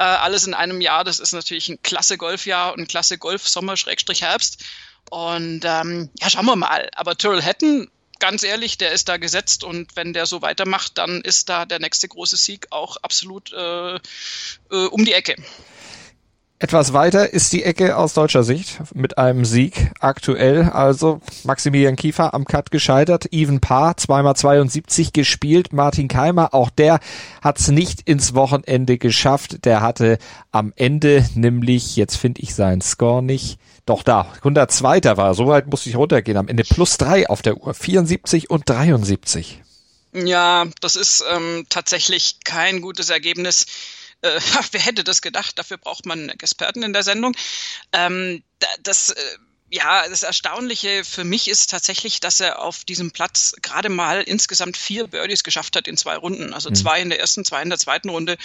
Äh, 0.00 0.02
alles 0.02 0.48
in 0.48 0.54
einem 0.54 0.80
Jahr. 0.80 1.04
Das 1.04 1.20
ist 1.20 1.30
natürlich 1.30 1.68
ein 1.68 1.80
klasse 1.80 2.18
Golfjahr 2.18 2.72
und 2.72 2.80
ein 2.80 2.88
klasse 2.88 3.18
Golf-Sommer-Herbst. 3.18 4.64
Und 5.08 5.62
ähm, 5.64 6.10
ja, 6.20 6.30
schauen 6.30 6.46
wir 6.46 6.56
mal. 6.56 6.88
Aber 6.94 7.16
Tyrrell 7.16 7.42
Hatton, 7.42 7.88
ganz 8.18 8.42
ehrlich, 8.42 8.78
der 8.78 8.92
ist 8.92 9.08
da 9.08 9.16
gesetzt 9.16 9.64
und 9.64 9.96
wenn 9.96 10.12
der 10.12 10.26
so 10.26 10.42
weitermacht, 10.42 10.98
dann 10.98 11.20
ist 11.22 11.48
da 11.48 11.64
der 11.64 11.80
nächste 11.80 12.06
große 12.06 12.36
Sieg 12.36 12.68
auch 12.70 12.96
absolut 12.98 13.52
äh, 13.52 13.94
äh, 13.96 14.86
um 14.90 15.04
die 15.04 15.14
Ecke. 15.14 15.36
Etwas 16.62 16.92
weiter 16.92 17.32
ist 17.32 17.54
die 17.54 17.64
Ecke 17.64 17.96
aus 17.96 18.12
deutscher 18.12 18.42
Sicht 18.42 18.82
mit 18.94 19.16
einem 19.16 19.46
Sieg 19.46 19.92
aktuell. 19.98 20.64
Also 20.64 21.22
Maximilian 21.42 21.96
Kiefer 21.96 22.34
am 22.34 22.44
Cut 22.44 22.70
gescheitert, 22.70 23.32
Even 23.32 23.60
Paar 23.60 23.96
zweimal 23.96 24.36
72 24.36 25.14
gespielt. 25.14 25.72
Martin 25.72 26.08
Keimer, 26.08 26.52
auch 26.52 26.68
der 26.68 27.00
hat 27.40 27.58
es 27.58 27.68
nicht 27.68 28.02
ins 28.02 28.34
Wochenende 28.34 28.98
geschafft. 28.98 29.64
Der 29.64 29.80
hatte 29.80 30.18
am 30.52 30.74
Ende 30.76 31.24
nämlich, 31.34 31.96
jetzt 31.96 32.16
finde 32.16 32.42
ich 32.42 32.54
seinen 32.54 32.82
Score 32.82 33.22
nicht, 33.22 33.58
doch 33.86 34.02
da, 34.02 34.32
102. 34.36 35.16
war, 35.16 35.34
soweit 35.34 35.66
musste 35.66 35.90
ich 35.90 35.96
runtergehen. 35.96 36.36
Am 36.36 36.48
Ende 36.48 36.64
plus 36.64 36.98
drei 36.98 37.28
auf 37.28 37.42
der 37.42 37.56
Uhr, 37.56 37.74
74 37.74 38.50
und 38.50 38.68
73. 38.68 39.62
Ja, 40.12 40.66
das 40.80 40.96
ist 40.96 41.24
ähm, 41.30 41.66
tatsächlich 41.68 42.40
kein 42.44 42.80
gutes 42.80 43.10
Ergebnis 43.10 43.66
äh, 44.22 44.40
wer 44.72 44.80
hätte 44.80 45.04
das 45.04 45.22
gedacht? 45.22 45.58
Dafür 45.58 45.78
braucht 45.78 46.06
man 46.06 46.28
Experten 46.28 46.82
in 46.82 46.92
der 46.92 47.02
Sendung. 47.02 47.34
Ähm, 47.92 48.42
das 48.82 49.10
äh, 49.10 49.38
ja, 49.72 50.08
das 50.08 50.24
Erstaunliche 50.24 51.04
für 51.04 51.22
mich 51.22 51.46
ist 51.46 51.70
tatsächlich, 51.70 52.18
dass 52.18 52.40
er 52.40 52.60
auf 52.60 52.84
diesem 52.84 53.12
Platz 53.12 53.54
gerade 53.62 53.88
mal 53.88 54.22
insgesamt 54.22 54.76
vier 54.76 55.06
Birdies 55.06 55.44
geschafft 55.44 55.76
hat 55.76 55.86
in 55.86 55.96
zwei 55.96 56.16
Runden. 56.16 56.52
Also 56.52 56.70
mhm. 56.70 56.74
zwei 56.74 57.00
in 57.00 57.08
der 57.08 57.20
ersten, 57.20 57.44
zwei 57.44 57.62
in 57.62 57.70
der 57.70 57.78
zweiten 57.78 58.08
Runde. 58.08 58.36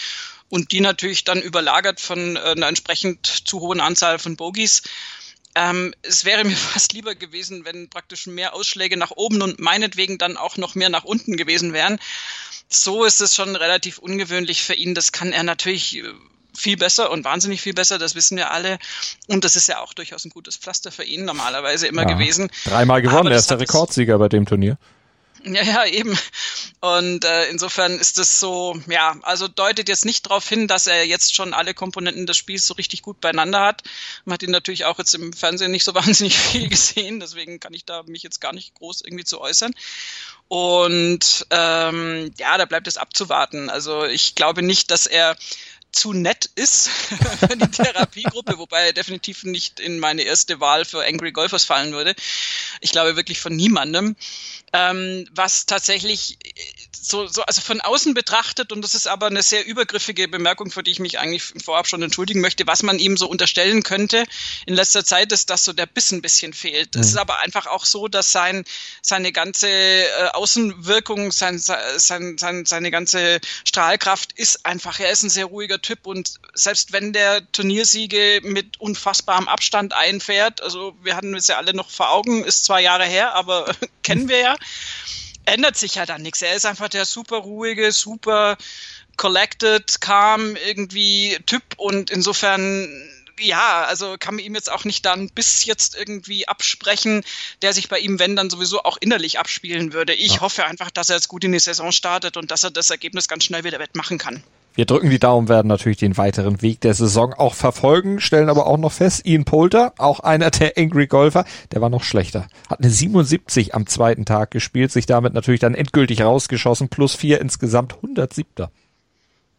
Und 0.50 0.72
die 0.72 0.82
natürlich 0.82 1.24
dann 1.24 1.42
überlagert 1.42 2.00
von 2.00 2.36
äh, 2.36 2.40
einer 2.40 2.68
entsprechend 2.68 3.26
zu 3.26 3.60
hohen 3.60 3.82
Anzahl 3.82 4.20
von 4.20 4.36
Bogies. 4.36 4.84
Ähm, 5.56 5.94
es 6.02 6.26
wäre 6.26 6.44
mir 6.44 6.56
fast 6.74 6.94
lieber 6.94 7.16
gewesen, 7.16 7.66
wenn 7.66 7.90
praktisch 7.90 8.28
mehr 8.28 8.54
Ausschläge 8.54 8.98
nach 8.98 9.12
oben 9.12 9.42
und 9.42 9.60
meinetwegen 9.60 10.18
dann 10.18 10.38
auch 10.38 10.58
noch 10.58 10.76
mehr 10.76 10.90
nach 10.90 11.04
unten 11.04 11.38
gewesen 11.38 11.74
wären 11.74 12.00
so 12.70 13.04
ist 13.04 13.22
es 13.22 13.36
schon 13.36 13.56
relativ 13.56 14.00
ungewöhnlich 14.00 14.64
für 14.64 14.74
ihn. 14.74 14.96
Das 14.96 15.12
kann 15.12 15.32
er 15.32 15.44
natürlich 15.44 15.98
äh, 15.98 16.04
viel 16.56 16.78
besser 16.78 17.12
und 17.12 17.26
wahnsinnig 17.26 17.62
viel 17.62 17.74
besser, 17.74 17.98
das 17.98 18.16
wissen 18.16 18.38
wir 18.38 18.52
alle. 18.52 18.80
Und 19.28 19.44
das 19.44 19.56
ist 19.56 19.68
ja 19.68 19.80
auch 19.80 19.94
durchaus 19.94 20.26
ein 20.26 20.30
gutes 20.30 20.58
Pflaster 20.58 20.92
für 20.92 21.04
ihn 21.04 21.26
normalerweise 21.26 21.88
immer 21.88 22.04
ja, 22.04 22.14
gewesen. 22.14 22.50
Dreimal 22.66 23.02
gewonnen, 23.02 23.32
er 23.32 23.38
ist 23.38 23.52
der 23.52 23.60
Rekordsieger 23.60 24.18
bei 24.18 24.30
dem 24.30 24.46
Turnier. 24.46 24.78
Ja, 25.46 25.62
ja, 25.62 25.86
eben. 25.86 26.18
Und 26.82 27.24
äh, 27.24 27.50
insofern 27.50 28.00
ist 28.00 28.18
es 28.18 28.40
so, 28.40 28.80
ja, 28.88 29.16
also 29.22 29.48
deutet 29.48 29.88
jetzt 29.90 30.04
nicht 30.04 30.26
darauf 30.26 30.48
hin, 30.50 30.68
dass 30.68 30.88
er 30.88 31.06
jetzt 31.06 31.36
schon 31.36 31.54
alle 31.54 31.76
Komponenten 31.76 32.26
des 32.26 32.36
Spiels 32.36 32.66
so 32.66 32.74
richtig 32.74 33.04
gut 33.04 33.22
beieinander 33.22 33.62
hat. 33.62 33.84
Man 34.26 34.34
hat 34.34 34.44
ihn 34.44 34.50
natürlich 34.50 34.86
auch 34.86 34.98
jetzt 34.98 35.14
im 35.14 35.34
Fernsehen 35.34 35.72
nicht 35.72 35.84
so 35.84 35.94
wahnsinnig 35.96 36.36
viel 36.36 36.68
gesehen, 36.68 37.20
deswegen 37.20 37.60
kann 37.60 37.76
ich 37.76 37.86
da 37.86 38.02
mich 38.04 38.24
jetzt 38.24 38.42
gar 38.42 38.54
nicht 38.54 38.74
groß 38.74 39.02
irgendwie 39.06 39.24
zu 39.24 39.40
äußern. 39.40 39.74
Und 40.48 41.46
ähm, 41.52 42.32
ja, 42.38 42.58
da 42.58 42.66
bleibt 42.66 42.88
es 42.88 42.98
abzuwarten. 42.98 43.70
Also 43.70 44.06
ich 44.06 44.36
glaube 44.36 44.62
nicht, 44.64 44.90
dass 44.92 45.06
er 45.06 45.36
zu 45.96 46.14
nett 46.14 46.50
ist 46.56 46.90
für 47.40 47.58
die 47.58 47.72
Therapiegruppe, 47.72 48.58
wobei 48.58 48.88
er 48.88 48.94
definitiv 48.94 49.44
nicht 49.44 49.80
in 49.80 50.00
meine 50.00 50.24
erste 50.24 50.60
Wahl 50.60 50.86
für 50.86 51.06
Angry 51.06 51.32
Golfers 51.32 51.64
fallen 51.64 51.94
würde. 51.94 52.16
Ich 52.82 52.92
glaube 52.92 53.16
wirklich 53.16 53.40
von 53.40 53.56
niemandem 53.56 54.16
ähm, 54.76 55.26
was 55.32 55.66
tatsächlich 55.66 56.38
so, 57.08 57.28
so, 57.28 57.44
also 57.44 57.62
von 57.62 57.82
außen 57.82 58.14
betrachtet, 58.14 58.72
und 58.72 58.82
das 58.82 58.96
ist 58.96 59.08
aber 59.08 59.28
eine 59.28 59.44
sehr 59.44 59.66
übergriffige 59.66 60.28
Bemerkung, 60.28 60.72
für 60.72 60.84
die 60.84 60.92
ich 60.92 61.00
mich 61.00 61.20
eigentlich 61.20 61.44
vorab 61.64 61.88
schon 61.88 62.02
entschuldigen 62.02 62.42
möchte, 62.42 62.66
was 62.68 62.84
man 62.84 63.00
ihm 63.00 63.18
so 63.18 63.28
unterstellen 63.28 63.84
könnte 63.84 64.24
in 64.66 64.74
letzter 64.74 65.06
Zeit, 65.06 65.32
ist, 65.32 65.50
dass 65.50 65.66
so 65.66 65.74
der 65.74 65.86
Biss 65.86 66.12
ein 66.12 66.22
bisschen 66.22 66.54
fehlt. 66.54 66.96
Mhm. 66.96 67.02
Es 67.02 67.08
ist 67.10 67.18
aber 67.18 67.40
einfach 67.40 67.68
auch 67.68 67.86
so, 67.86 68.08
dass 68.08 68.32
sein, 68.32 68.66
seine 69.02 69.32
ganze 69.32 69.70
äh, 69.70 70.30
Außenwirkung, 70.34 71.32
sein, 71.32 71.60
sein, 71.60 72.38
sein, 72.38 72.66
seine 72.66 72.92
ganze 72.92 73.40
Strahlkraft 73.66 74.32
ist 74.34 74.66
einfach, 74.66 75.00
er 75.00 75.12
ist 75.12 75.24
ein 75.24 75.30
sehr 75.30 75.46
ruhiger 75.46 75.82
Typ 75.82 76.08
und 76.08 76.36
selbst 76.54 76.92
wenn 76.92 77.14
der 77.14 77.52
Turniersiege 77.52 78.42
mit 78.44 78.80
unfassbarem 78.80 79.48
Abstand 79.48 79.94
einfährt, 79.94 80.62
also 80.62 80.96
wir 81.04 81.16
hatten 81.16 81.36
es 81.36 81.48
ja 81.48 81.58
alle 81.58 81.74
noch 81.74 81.90
vor 81.90 82.12
Augen, 82.12 82.44
ist 82.44 82.66
zwei 82.66 82.82
Jahre 82.82 83.06
her, 83.06 83.36
aber 83.36 83.72
kennen 84.04 84.28
wir 84.28 84.40
ja, 84.40 84.56
ändert 85.46 85.78
sich 85.78 85.96
ja 85.96 86.06
dann 86.06 86.22
nichts. 86.22 86.42
Er 86.42 86.56
ist 86.56 86.66
einfach 86.66 86.90
der 86.90 87.06
super 87.06 87.38
ruhige, 87.38 87.92
super 87.92 88.58
collected, 89.18 90.02
calm 90.02 90.56
irgendwie 90.56 91.38
Typ 91.46 91.64
und 91.78 92.10
insofern 92.10 92.88
ja, 93.40 93.84
also 93.84 94.16
kann 94.18 94.36
man 94.36 94.46
ihm 94.46 94.56
jetzt 94.56 94.72
auch 94.72 94.86
nicht 94.86 95.06
dann 95.06 95.30
bis 95.30 95.66
jetzt 95.66 95.96
irgendwie 95.96 96.48
absprechen, 96.48 97.24
der 97.62 97.74
sich 97.74 97.90
bei 97.90 98.00
ihm, 98.00 98.20
wenn 98.20 98.36
dann 98.36 98.50
sowieso 98.50 98.84
auch 98.84 98.98
innerlich 99.00 99.40
abspielen 99.40 99.94
würde. 99.94 100.14
Ich 100.14 100.36
ja. 100.36 100.42
hoffe 100.42 100.66
einfach, 100.66 100.90
dass 100.90 101.10
er 101.10 101.18
jetzt 101.18 101.28
gut 101.28 101.44
in 101.44 101.52
die 101.52 101.60
Saison 101.60 101.92
startet 101.92 102.38
und 102.38 102.52
dass 102.52 102.64
er 102.64 102.72
das 102.72 102.90
Ergebnis 102.90 103.28
ganz 103.28 103.44
schnell 103.44 103.64
wieder 103.64 103.80
wettmachen 103.80 104.18
kann. 104.18 104.44
Wir 104.78 104.86
drücken 104.86 105.10
die 105.10 105.20
Daumen, 105.20 105.48
werden 105.48 105.70
natürlich 105.70 106.00
den 106.00 106.18
weiteren 106.18 106.62
Weg 106.62 106.82
der 106.82 106.94
Saison 106.94 107.34
auch 107.34 107.54
verfolgen, 107.54 108.20
stellen 108.20 108.50
aber 108.50 108.68
auch 108.68 108.78
noch 108.78 108.92
fest, 108.92 109.26
Ian 109.26 109.46
Polter, 109.46 109.94
auch 109.98 110.20
einer 110.20 110.52
der 110.52 110.74
Angry 110.78 111.08
Golfer, 111.08 111.46
der 111.72 111.80
war 111.80 111.90
noch 111.90 112.04
schlechter. 112.04 112.48
Hat 112.70 112.80
eine 112.80 112.90
77 112.90 113.74
am 113.74 113.88
zweiten 113.88 114.26
Tag 114.26 114.52
gespielt, 114.52 114.92
sich 114.92 115.06
damit 115.06 115.34
natürlich 115.34 115.62
dann 115.62 115.76
endgültig 115.76 116.24
rausgeschossen, 116.24 116.90
plus 116.90 117.16
vier 117.16 117.40
insgesamt 117.40 117.96
107. 117.96 118.68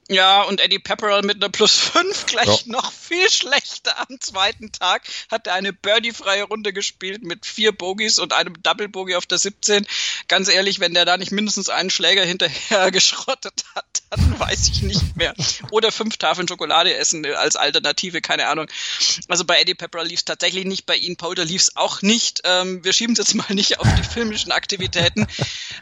Ja, 0.08 0.42
und 0.42 0.60
Eddie 0.60 0.78
Pepperell 0.78 1.22
mit 1.22 1.36
einer 1.36 1.48
Plus 1.48 1.74
5 1.74 2.26
gleich 2.26 2.46
ja. 2.46 2.72
noch 2.72 2.92
viel 2.92 3.28
schlechter 3.28 3.98
am 4.08 4.20
zweiten 4.20 4.70
Tag. 4.70 5.02
Hat 5.30 5.48
er 5.48 5.54
eine 5.54 5.72
Birdie-freie 5.72 6.44
Runde 6.44 6.72
gespielt 6.72 7.24
mit 7.24 7.44
vier 7.44 7.72
Bogies 7.72 8.20
und 8.20 8.32
einem 8.32 8.62
Double 8.62 8.88
Bogey 8.88 9.16
auf 9.16 9.26
der 9.26 9.38
17. 9.38 9.84
Ganz 10.28 10.48
ehrlich, 10.48 10.78
wenn 10.78 10.94
der 10.94 11.06
da 11.06 11.16
nicht 11.16 11.32
mindestens 11.32 11.68
einen 11.68 11.90
Schläger 11.90 12.24
hinterher 12.24 12.90
geschrottet 12.92 13.64
hat, 13.74 14.02
dann 14.10 14.38
weiß 14.38 14.68
ich 14.68 14.82
nicht 14.82 15.16
mehr. 15.16 15.34
Oder 15.72 15.90
fünf 15.90 16.16
Tafeln 16.18 16.46
Schokolade 16.46 16.94
essen 16.94 17.26
als 17.34 17.56
Alternative, 17.56 18.20
keine 18.20 18.46
Ahnung. 18.46 18.68
Also 19.26 19.44
bei 19.44 19.60
Eddie 19.60 19.74
Pepperell 19.74 20.06
lief 20.06 20.20
es 20.20 20.24
tatsächlich 20.24 20.66
nicht, 20.66 20.86
bei 20.86 20.96
Ian 20.96 21.16
Poulter 21.16 21.44
lief 21.44 21.62
es 21.62 21.76
auch 21.76 22.02
nicht. 22.02 22.42
Ähm, 22.44 22.84
wir 22.84 22.92
schieben 22.92 23.14
es 23.14 23.18
jetzt 23.18 23.34
mal 23.34 23.52
nicht 23.54 23.80
auf 23.80 23.88
die 23.96 24.04
filmischen 24.04 24.52
Aktivitäten. 24.52 25.26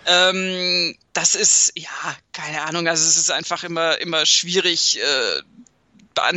ähm, 0.07 0.97
das 1.15 1.35
ist, 1.35 1.73
ja, 1.77 2.17
keine 2.33 2.63
Ahnung, 2.63 2.87
also 2.89 3.07
es 3.07 3.17
ist 3.17 3.31
einfach 3.31 3.65
immer, 3.65 3.99
immer 4.01 4.27
schwierig, 4.27 5.01
äh, 5.01 5.43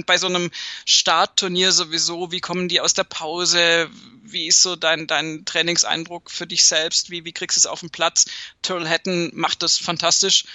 bei 0.05 0.17
so 0.17 0.27
einem 0.27 0.49
Startturnier 0.85 1.71
sowieso, 1.71 2.31
wie 2.31 2.39
kommen 2.39 2.67
die 2.67 2.81
aus 2.81 2.93
der 2.93 3.03
Pause, 3.03 3.89
wie 4.23 4.47
ist 4.47 4.61
so 4.61 4.75
dein, 4.75 5.07
dein 5.07 5.45
Trainingseindruck 5.45 6.31
für 6.31 6.47
dich 6.47 6.63
selbst, 6.63 7.09
wie, 7.09 7.25
wie 7.25 7.31
kriegst 7.31 7.57
du 7.57 7.59
es 7.59 7.65
auf 7.65 7.81
den 7.81 7.89
Platz? 7.89 8.25
Turtle 8.61 8.89
Hatton 8.89 9.31
macht 9.33 9.61
das 9.63 9.77
fantastisch 9.77 10.45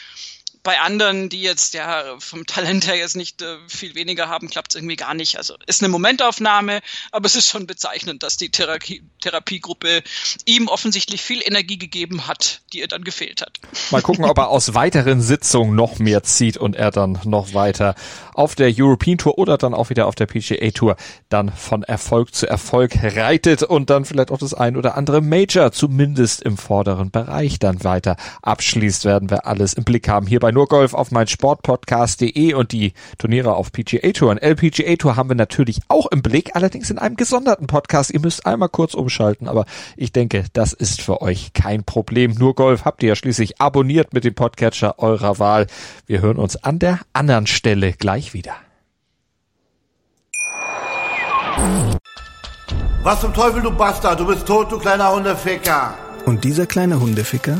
bei 0.62 0.78
anderen, 0.78 1.28
die 1.28 1.42
jetzt 1.42 1.74
ja 1.74 2.16
vom 2.18 2.46
Talent 2.46 2.86
her 2.86 2.96
jetzt 2.96 3.16
nicht 3.16 3.42
äh, 3.42 3.56
viel 3.66 3.94
weniger 3.94 4.28
haben, 4.28 4.48
klappt 4.48 4.72
es 4.72 4.76
irgendwie 4.76 4.96
gar 4.96 5.14
nicht. 5.14 5.36
Also 5.36 5.56
ist 5.66 5.82
eine 5.82 5.88
Momentaufnahme, 5.88 6.80
aber 7.10 7.26
es 7.26 7.34
ist 7.34 7.48
schon 7.48 7.66
bezeichnend, 7.66 8.22
dass 8.22 8.36
die 8.36 8.50
Therapie 8.50 9.02
Therapiegruppe 9.20 10.02
ihm 10.46 10.68
offensichtlich 10.68 11.22
viel 11.22 11.40
Energie 11.44 11.78
gegeben 11.78 12.26
hat, 12.26 12.62
die 12.72 12.80
ihr 12.80 12.88
dann 12.88 13.04
gefehlt 13.04 13.40
hat. 13.40 13.60
Mal 13.90 14.02
gucken, 14.02 14.24
ob 14.24 14.38
er 14.38 14.48
aus 14.48 14.74
weiteren 14.74 15.20
Sitzungen 15.20 15.74
noch 15.74 15.98
mehr 15.98 16.22
zieht 16.22 16.56
und 16.56 16.76
er 16.76 16.90
dann 16.90 17.18
noch 17.24 17.54
weiter 17.54 17.94
auf 18.34 18.54
der 18.54 18.72
European 18.76 19.18
Tour 19.18 19.38
oder 19.38 19.58
dann 19.58 19.74
auch 19.74 19.90
wieder 19.90 20.06
auf 20.06 20.14
der 20.14 20.26
PGA 20.26 20.70
Tour 20.70 20.96
dann 21.28 21.52
von 21.52 21.82
Erfolg 21.82 22.34
zu 22.34 22.46
Erfolg 22.46 22.92
reitet 23.02 23.62
und 23.62 23.90
dann 23.90 24.04
vielleicht 24.04 24.30
auch 24.30 24.38
das 24.38 24.54
ein 24.54 24.76
oder 24.76 24.96
andere 24.96 25.20
Major 25.20 25.72
zumindest 25.72 26.42
im 26.42 26.56
vorderen 26.56 27.10
Bereich 27.10 27.58
dann 27.58 27.84
weiter 27.84 28.16
abschließt, 28.42 29.04
werden 29.04 29.30
wir 29.30 29.46
alles 29.46 29.72
im 29.74 29.84
Blick 29.84 30.08
haben 30.08 30.26
hier 30.26 30.40
bei 30.40 30.51
nur 30.52 30.66
Golf 30.66 30.94
auf 30.94 31.10
mein 31.10 31.26
Sportpodcast.de 31.26 32.54
und 32.54 32.72
die 32.72 32.92
Turniere 33.18 33.54
auf 33.54 33.72
PGA 33.72 34.12
Tour 34.12 34.30
und 34.30 34.38
LPGA 34.38 34.96
Tour 34.96 35.16
haben 35.16 35.28
wir 35.30 35.36
natürlich 35.36 35.80
auch 35.88 36.06
im 36.10 36.22
Blick, 36.22 36.54
allerdings 36.54 36.90
in 36.90 36.98
einem 36.98 37.16
gesonderten 37.16 37.66
Podcast. 37.66 38.10
Ihr 38.10 38.20
müsst 38.20 38.46
einmal 38.46 38.68
kurz 38.68 38.94
umschalten, 38.94 39.48
aber 39.48 39.64
ich 39.96 40.12
denke, 40.12 40.44
das 40.52 40.72
ist 40.72 41.00
für 41.00 41.22
euch 41.22 41.52
kein 41.52 41.84
Problem. 41.84 42.32
Nur 42.32 42.54
Golf 42.54 42.84
habt 42.84 43.02
ihr 43.02 43.10
ja 43.10 43.16
schließlich 43.16 43.60
abonniert 43.60 44.14
mit 44.14 44.24
dem 44.24 44.34
Podcatcher 44.34 44.98
eurer 44.98 45.38
Wahl. 45.38 45.66
Wir 46.06 46.20
hören 46.20 46.36
uns 46.36 46.56
an 46.62 46.78
der 46.78 47.00
anderen 47.12 47.46
Stelle 47.46 47.92
gleich 47.92 48.34
wieder. 48.34 48.54
Was 53.02 53.20
zum 53.20 53.34
Teufel, 53.34 53.62
du 53.62 53.70
Bastard? 53.72 54.20
Du 54.20 54.26
bist 54.26 54.46
tot, 54.46 54.70
du 54.70 54.78
kleiner 54.78 55.12
Hundeficker. 55.12 55.94
Und 56.24 56.44
dieser 56.44 56.66
kleine 56.66 57.00
Hundeficker, 57.00 57.58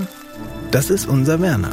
das 0.70 0.88
ist 0.88 1.06
unser 1.06 1.40
Werner. 1.40 1.72